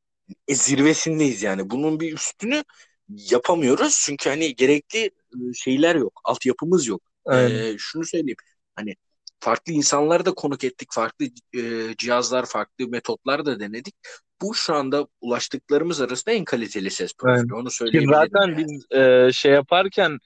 e, 0.48 0.54
zirvesindeyiz 0.54 1.42
yani. 1.42 1.70
Bunun 1.70 2.00
bir 2.00 2.14
üstünü 2.14 2.64
yapamıyoruz 3.08 4.02
çünkü 4.06 4.30
hani 4.30 4.54
gerekli 4.54 5.04
e, 5.04 5.10
şeyler 5.54 5.94
yok. 5.94 6.20
Altyapımız 6.24 6.86
yok. 6.86 7.02
Ee, 7.32 7.76
şunu 7.78 8.04
söyleyeyim. 8.04 8.36
Hani 8.76 8.96
farklı 9.40 9.72
insanları 9.72 10.24
da 10.24 10.34
konuk 10.34 10.64
ettik. 10.64 10.88
Farklı 10.92 11.26
e, 11.56 11.60
cihazlar, 11.98 12.46
farklı 12.46 12.88
metotlar 12.88 13.46
da 13.46 13.60
denedik. 13.60 13.94
Bu 14.42 14.54
şu 14.54 14.74
anda 14.74 15.06
ulaştıklarımız 15.20 16.00
arasında 16.00 16.34
en 16.34 16.44
kaliteli 16.44 16.90
ses 16.90 17.12
profili. 17.18 17.40
Aynen. 17.40 17.60
Onu 17.62 17.70
söyleyebilirim. 17.70 18.14
zaten 18.14 18.48
yani. 18.48 18.58
biz 18.58 18.98
e, 18.98 19.32
şey 19.32 19.52
yaparken 19.52 20.18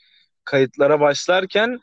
kayıtlara 0.44 1.00
başlarken 1.00 1.80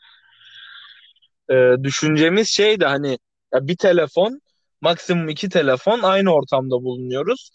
e, 1.50 1.54
düşüncemiz 1.82 2.48
şeydi 2.48 2.84
hani 2.84 3.18
ya 3.54 3.68
bir 3.68 3.76
telefon 3.76 4.40
maksimum 4.80 5.28
iki 5.28 5.48
telefon 5.48 6.00
aynı 6.02 6.34
ortamda 6.34 6.74
bulunuyoruz. 6.84 7.50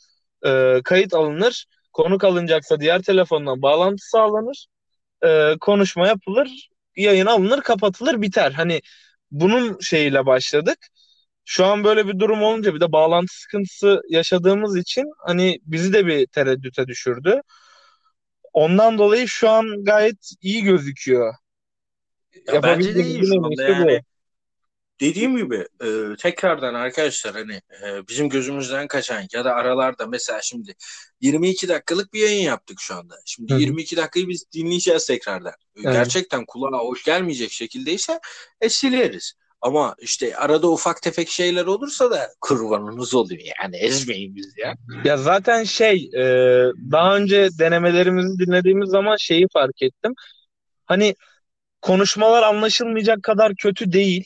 E, 0.45 0.81
kayıt 0.85 1.13
alınır. 1.13 1.65
Konuk 1.93 2.23
alınacaksa 2.23 2.79
diğer 2.79 3.01
telefondan 3.01 3.61
bağlantı 3.61 4.09
sağlanır. 4.09 4.67
E, 5.23 5.55
konuşma 5.61 6.07
yapılır. 6.07 6.69
Yayın 6.95 7.25
alınır, 7.25 7.61
kapatılır, 7.61 8.21
biter. 8.21 8.51
Hani 8.51 8.81
bunun 9.31 9.79
şeyiyle 9.79 10.25
başladık. 10.25 10.87
Şu 11.45 11.65
an 11.65 11.83
böyle 11.83 12.07
bir 12.07 12.19
durum 12.19 12.43
olunca 12.43 12.75
bir 12.75 12.79
de 12.79 12.91
bağlantı 12.91 13.33
sıkıntısı 13.41 14.01
yaşadığımız 14.09 14.77
için 14.77 15.05
hani 15.27 15.59
bizi 15.63 15.93
de 15.93 16.07
bir 16.07 16.27
tereddüte 16.27 16.87
düşürdü. 16.87 17.41
Ondan 18.53 18.97
dolayı 18.97 19.27
şu 19.27 19.49
an 19.49 19.83
gayet 19.83 20.31
iyi 20.41 20.63
gözüküyor. 20.63 21.33
Ya 22.53 22.63
bence 22.63 22.95
de 22.95 23.03
iyi 23.03 23.25
şu 23.25 23.45
anda 23.45 23.67
bu. 23.67 23.71
yani. 23.71 24.01
Dediğim 25.01 25.37
gibi 25.37 25.65
e, 25.83 26.15
tekrardan 26.19 26.73
arkadaşlar 26.73 27.33
hani 27.33 27.61
e, 27.83 28.07
bizim 28.07 28.29
gözümüzden 28.29 28.87
kaçan 28.87 29.23
ya 29.33 29.45
da 29.45 29.55
aralarda 29.55 30.07
mesela 30.07 30.41
şimdi 30.41 30.75
22 31.21 31.67
dakikalık 31.67 32.13
bir 32.13 32.19
yayın 32.19 32.43
yaptık 32.43 32.77
şu 32.81 32.95
anda. 32.95 33.15
Şimdi 33.25 33.53
Hı 33.53 33.57
hı. 33.57 33.61
22 33.61 33.97
dakikayı 33.97 34.27
biz 34.27 34.45
dinleyeceğiz 34.53 35.07
tekrardan. 35.07 35.53
Evet. 35.75 35.93
Gerçekten 35.93 36.45
kulağa 36.45 36.77
hoş 36.77 37.03
gelmeyecek 37.03 37.51
şekildeyse 37.51 38.19
e, 38.61 38.69
sileriz. 38.69 39.33
Ama 39.61 39.95
işte 39.99 40.37
arada 40.37 40.71
ufak 40.71 41.01
tefek 41.01 41.29
şeyler 41.29 41.65
olursa 41.65 42.11
da 42.11 42.29
kurbanınız 42.41 43.15
oluyor 43.15 43.41
yani 43.63 43.77
ezmeyin 43.77 44.35
bizi 44.35 44.61
ya. 44.61 44.75
Ya 45.05 45.17
zaten 45.17 45.63
şey 45.63 46.09
e, 46.15 46.23
daha 46.91 47.17
önce 47.17 47.49
denemelerimizi 47.59 48.39
dinlediğimiz 48.39 48.89
zaman 48.89 49.15
şeyi 49.15 49.47
fark 49.53 49.81
ettim. 49.81 50.13
Hani 50.85 51.15
konuşmalar 51.81 52.43
anlaşılmayacak 52.43 53.23
kadar 53.23 53.55
kötü 53.55 53.91
değil. 53.91 54.25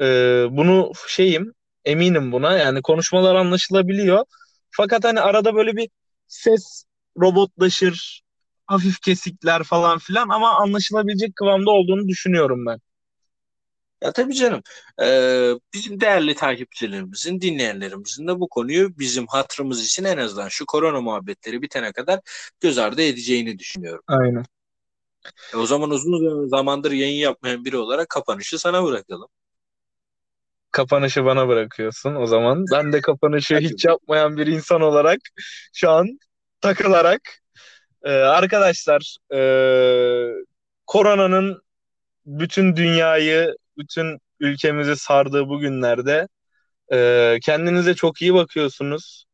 E, 0.00 0.06
bunu 0.50 0.92
şeyim 1.08 1.54
eminim 1.84 2.32
buna 2.32 2.58
yani 2.58 2.82
konuşmalar 2.82 3.34
anlaşılabiliyor. 3.34 4.24
Fakat 4.70 5.04
hani 5.04 5.20
arada 5.20 5.54
böyle 5.54 5.76
bir 5.76 5.88
ses 6.26 6.84
robotlaşır, 7.20 8.22
hafif 8.66 9.00
kesikler 9.00 9.62
falan 9.62 9.98
filan 9.98 10.28
ama 10.28 10.50
anlaşılabilecek 10.60 11.36
kıvamda 11.36 11.70
olduğunu 11.70 12.08
düşünüyorum 12.08 12.66
ben. 12.66 12.80
Ya 14.02 14.12
tabii 14.12 14.34
canım. 14.34 14.62
Ee, 15.02 15.52
bizim 15.74 16.00
değerli 16.00 16.34
takipçilerimizin, 16.34 17.40
dinleyenlerimizin 17.40 18.28
de 18.28 18.40
bu 18.40 18.48
konuyu 18.48 18.98
bizim 18.98 19.26
hatırımız 19.26 19.84
için 19.84 20.04
en 20.04 20.16
azından 20.16 20.48
şu 20.48 20.66
korona 20.66 21.00
muhabbetleri 21.00 21.62
bitene 21.62 21.92
kadar 21.92 22.20
göz 22.60 22.78
ardı 22.78 23.02
edeceğini 23.02 23.58
düşünüyorum. 23.58 24.02
Aynen. 24.06 24.44
E, 25.54 25.56
o 25.56 25.66
zaman 25.66 25.90
uzun 25.90 26.48
zamandır 26.48 26.92
yayın 26.92 27.18
yapmayan 27.20 27.64
biri 27.64 27.76
olarak 27.76 28.08
kapanışı 28.08 28.58
sana 28.58 28.84
bırakalım. 28.84 29.28
Kapanışı 30.70 31.24
bana 31.24 31.48
bırakıyorsun 31.48 32.14
o 32.14 32.26
zaman. 32.26 32.64
Ben 32.72 32.92
de 32.92 33.00
kapanışı 33.00 33.56
hiç 33.58 33.84
yapmayan 33.84 34.36
bir 34.36 34.46
insan 34.46 34.80
olarak 34.80 35.18
şu 35.72 35.90
an 35.90 36.18
takılarak 36.60 37.20
e, 38.04 38.10
arkadaşlar 38.10 39.16
e, 39.34 39.40
koronanın 40.86 41.62
bütün 42.26 42.76
dünyayı, 42.76 43.56
bütün 43.78 44.18
ülkemizi 44.40 44.96
sardığı 44.96 45.48
bu 45.48 45.58
günlerde 45.58 46.28
e, 46.92 47.38
kendinize 47.42 47.94
çok 47.94 48.22
iyi 48.22 48.34
bakıyorsunuz. 48.34 49.24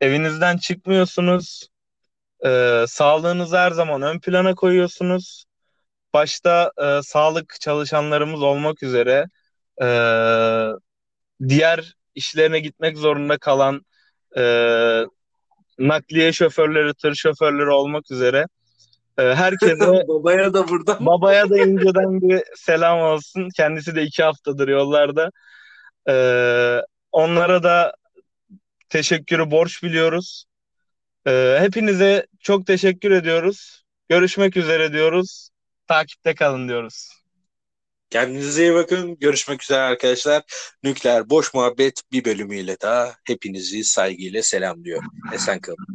Evinizden 0.00 0.56
çıkmıyorsunuz. 0.56 1.68
E, 2.46 2.84
sağlığınızı 2.88 3.58
her 3.58 3.70
zaman 3.70 4.02
ön 4.02 4.20
plana 4.20 4.54
koyuyorsunuz. 4.54 5.44
Başta 6.14 6.72
e, 6.82 7.02
sağlık 7.02 7.56
çalışanlarımız 7.60 8.42
olmak 8.42 8.82
üzere 8.82 9.26
e, 9.82 9.88
diğer 11.48 11.94
işlerine 12.14 12.60
gitmek 12.60 12.98
zorunda 12.98 13.38
kalan 13.38 13.86
e, 14.36 14.42
nakliye 15.78 16.32
şoförleri, 16.32 16.94
tır 16.94 17.14
şoförleri 17.14 17.70
olmak 17.70 18.10
üzere 18.10 18.46
e, 19.18 19.22
herkese 19.22 20.04
Babaya 20.08 20.54
da 20.54 20.68
buradan 20.68 21.06
babaya 21.06 21.50
da 21.50 21.58
inceden 21.58 22.20
bir 22.20 22.42
selam 22.56 22.98
olsun. 23.00 23.48
Kendisi 23.56 23.94
de 23.94 24.02
iki 24.02 24.22
haftadır 24.22 24.68
yollarda. 24.68 25.30
E, 26.08 26.14
onlara 27.12 27.62
da 27.62 27.94
teşekkürü 28.88 29.50
borç 29.50 29.82
biliyoruz. 29.82 30.44
E, 31.26 31.56
hepinize 31.60 32.26
çok 32.40 32.66
teşekkür 32.66 33.10
ediyoruz. 33.10 33.84
Görüşmek 34.08 34.56
üzere 34.56 34.92
diyoruz. 34.92 35.50
Takipte 35.86 36.34
kalın 36.34 36.68
diyoruz. 36.68 37.08
kendinize 38.10 38.62
iyi 38.62 38.74
bakın. 38.74 39.18
Görüşmek 39.18 39.62
üzere 39.62 39.80
arkadaşlar. 39.80 40.42
Nükleer 40.82 41.30
Boş 41.30 41.54
Muhabbet 41.54 42.02
bir 42.12 42.24
bölümüyle 42.24 42.76
daha 42.82 43.14
hepinizi 43.24 43.84
saygıyla 43.84 44.42
selamlıyorum. 44.42 45.10
Esen 45.34 45.60
kalın. 45.60 45.86